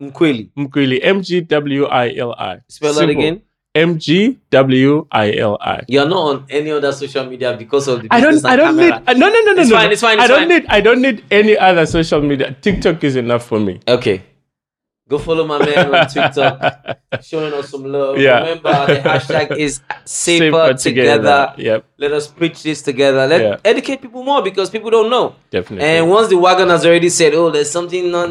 Mkweli. 0.00 0.50
Mgwili. 0.56 1.00
M 1.02 1.20
G 1.22 1.40
W 1.40 1.86
I 1.86 2.14
L 2.14 2.32
I. 2.38 2.60
Spell 2.68 2.94
that 2.94 3.08
again. 3.08 3.42
M 3.76 3.98
G 3.98 4.38
W 4.50 5.06
I 5.12 5.32
L 5.36 5.58
I. 5.60 5.82
You're 5.88 6.08
not 6.08 6.22
on 6.30 6.44
any 6.48 6.70
other 6.70 6.92
social 6.92 7.24
media 7.26 7.54
because 7.56 7.86
of 7.88 8.02
the 8.02 8.08
I 8.10 8.20
don't. 8.20 8.44
I 8.44 8.56
don't 8.56 8.76
need. 8.76 8.90
camera. 8.92 9.02
uh, 9.06 9.12
No, 9.12 9.28
no, 9.28 9.40
no, 9.46 9.52
no, 9.52 9.60
It's 9.62 9.70
no. 9.70 9.76
fine, 9.76 9.92
it's 9.92 10.00
fine, 10.00 10.18
I 10.20 10.26
don't 10.26 10.38
fine. 10.40 10.48
need. 10.48 10.64
I 10.68 10.80
don't 10.80 11.02
need 11.02 11.24
any 11.30 11.56
other 11.58 11.84
social 11.86 12.20
media. 12.22 12.56
TikTok 12.60 13.04
is 13.04 13.16
enough 13.16 13.44
for 13.46 13.60
me. 13.60 13.80
Okay. 13.86 14.22
Go 15.08 15.18
follow 15.18 15.46
my 15.46 15.58
man 15.64 15.94
on 15.94 16.08
TikTok, 16.14 16.56
showing 17.22 17.52
us 17.54 17.68
some 17.70 17.84
love. 17.84 18.18
Yeah. 18.18 18.40
Remember, 18.40 18.72
the 18.90 18.96
hashtag 19.08 19.56
is 19.56 19.80
safer, 20.04 20.74
together. 20.74 20.74
together. 20.74 21.54
Yep, 21.58 21.84
Let 21.98 22.12
us 22.12 22.26
preach 22.26 22.62
this 22.64 22.82
together. 22.82 23.24
Let 23.28 23.40
Yeah. 23.40 23.56
educate 23.64 24.02
people 24.02 24.24
more 24.24 24.42
because 24.42 24.68
people 24.68 24.90
don't 24.90 25.08
know. 25.08 25.36
definitely. 25.50 25.86
And 25.86 26.10
once 26.10 26.26
the 26.28 26.36
wagon 26.36 26.70
has 26.70 26.84
already 26.84 27.08
said, 27.10 27.34
"Oh, 27.34 27.50
there's 27.50 27.70
something," 27.70 28.10
not 28.10 28.30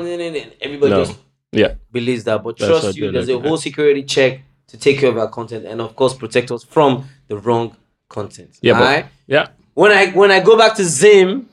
everybody 0.67 0.91
no. 0.91 1.05
just 1.05 1.15
Yeah, 1.53 1.75
believes 1.97 2.25
that. 2.25 2.43
But 2.43 2.57
That's 2.57 2.67
trust 2.81 2.97
you, 2.97 3.09
there's 3.09 3.29
a 3.29 3.39
whole 3.39 3.55
security 3.55 4.03
check 4.03 4.41
to 4.67 4.77
take 4.77 4.99
care 4.99 5.09
of 5.09 5.17
our 5.17 5.29
content, 5.29 5.65
and 5.65 5.81
of 5.81 5.95
course, 5.95 6.13
protect 6.13 6.51
us 6.51 6.63
from 6.63 7.05
the 7.27 7.37
wrong 7.37 7.75
content. 8.09 8.57
Yeah, 8.61 8.73
Alright? 8.73 9.05
yeah, 9.27 9.47
When 9.73 9.91
I 9.91 10.07
when 10.11 10.31
I 10.31 10.39
go 10.39 10.57
back 10.57 10.75
to 10.75 10.83
Zim, 10.83 11.47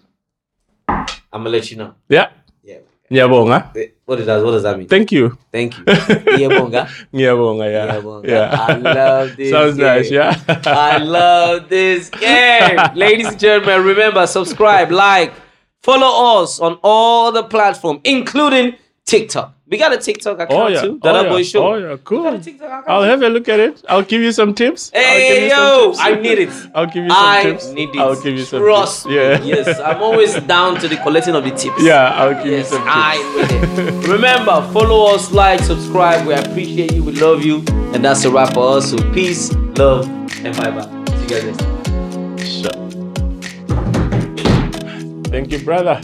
I'm 0.89 1.07
gonna 1.33 1.51
let 1.51 1.71
you 1.71 1.77
know. 1.79 1.95
yeah. 2.09 2.29
Yeah. 3.11 3.25
Eh, 3.77 3.89
What 4.07 4.17
does 4.17 4.25
that? 4.27 4.43
What 4.43 4.53
does 4.53 4.63
that 4.63 4.79
mean? 4.79 4.89
Thank 4.89 5.13
you. 5.13 5.37
Thank 5.53 5.77
you. 5.77 5.85
Ngiyabonga. 5.85 6.89
Ngiyabonga. 7.13 7.71
Yeah. 7.71 7.87
Ngiyabonga. 7.93 8.27
Yeah. 8.35 8.67
I 8.69 8.75
love 8.77 9.37
this. 9.37 9.51
Sounds 9.51 9.77
nice. 9.77 10.11
Yeah. 10.11 10.35
I 10.65 10.97
love 10.97 11.69
this 11.69 12.09
game. 12.09 12.79
Ladies 12.95 13.27
and 13.29 13.39
gentlemen, 13.39 13.85
remember, 13.85 14.27
subscribe, 14.27 14.91
like, 14.91 15.35
follow 15.83 16.41
us 16.43 16.59
on 16.59 16.79
all 16.83 17.33
the 17.33 17.43
platforms, 17.43 18.01
including 18.05 18.77
TikTok. 19.05 19.53
We 19.73 19.79
got 19.79 19.93
a 19.93 19.97
TikTok 19.99 20.39
account 20.39 20.53
Oh 20.53 20.67
yeah. 20.69 20.83
too. 20.83 20.99
Oh 21.03 21.07
Dada 21.07 21.23
yeah. 21.25 21.29
Boy 21.33 21.43
Show. 21.43 21.67
Oh 21.67 21.75
yeah. 21.75 21.83
We 21.83 21.89
got 21.89 21.95
a 21.95 21.99
Cool. 21.99 22.41
TikTok 22.41 22.69
account. 22.69 22.89
I'll 22.89 23.03
have 23.03 23.23
a 23.23 23.29
look 23.29 23.49
at 23.49 23.59
it. 23.59 23.83
I'll 23.89 24.03
give 24.03 24.21
you 24.23 24.31
some 24.33 24.55
tips. 24.55 24.91
Hey 24.95 25.49
yo, 25.49 25.87
tips. 25.89 25.99
I 26.01 26.15
need 26.21 26.39
it. 26.39 26.51
I'll 26.75 26.87
give 26.87 27.05
you 27.05 27.11
some 27.11 27.19
I 27.19 27.43
tips. 27.43 27.69
I 27.71 27.73
need 27.75 27.89
it. 27.89 27.97
I'll 27.99 28.21
give 28.23 28.37
you 28.39 28.45
some 28.45 28.61
Trust 28.61 29.03
tips. 29.05 29.15
Yeah. 29.15 29.43
Yes, 29.43 29.81
I'm 29.81 30.03
always 30.03 30.35
down 30.55 30.77
to 30.81 30.89
the 30.89 30.97
collecting 30.99 31.35
of 31.35 31.45
the 31.45 31.51
tips. 31.51 31.83
Yeah. 31.83 32.13
I'll 32.21 32.35
give 32.45 32.53
Yes, 32.53 32.71
you 32.71 32.77
some 32.77 32.85
tips. 32.85 32.95
I 32.95 33.17
need 33.17 33.79
it. 33.79 34.09
Remember, 34.17 34.61
follow 34.73 35.15
us, 35.15 35.33
like, 35.33 35.61
subscribe. 35.61 36.27
We 36.27 36.35
appreciate 36.35 36.93
you. 36.93 37.03
We 37.05 37.13
love 37.13 37.43
you. 37.43 37.65
And 37.95 38.05
that's 38.05 38.25
a 38.27 38.31
wrap 38.31 38.53
for 38.55 38.77
us. 38.77 38.91
So 38.91 38.99
peace, 39.13 39.53
love, 39.79 40.07
and 40.45 40.55
bye 40.57 40.71
bye. 40.71 40.87
See 41.07 41.23
you 41.23 41.29
guys 41.29 41.45
next 41.45 41.59
time. 41.59 41.73
Sure. 42.45 42.77
Thank 45.33 45.51
you, 45.53 45.59
brother. 45.65 45.99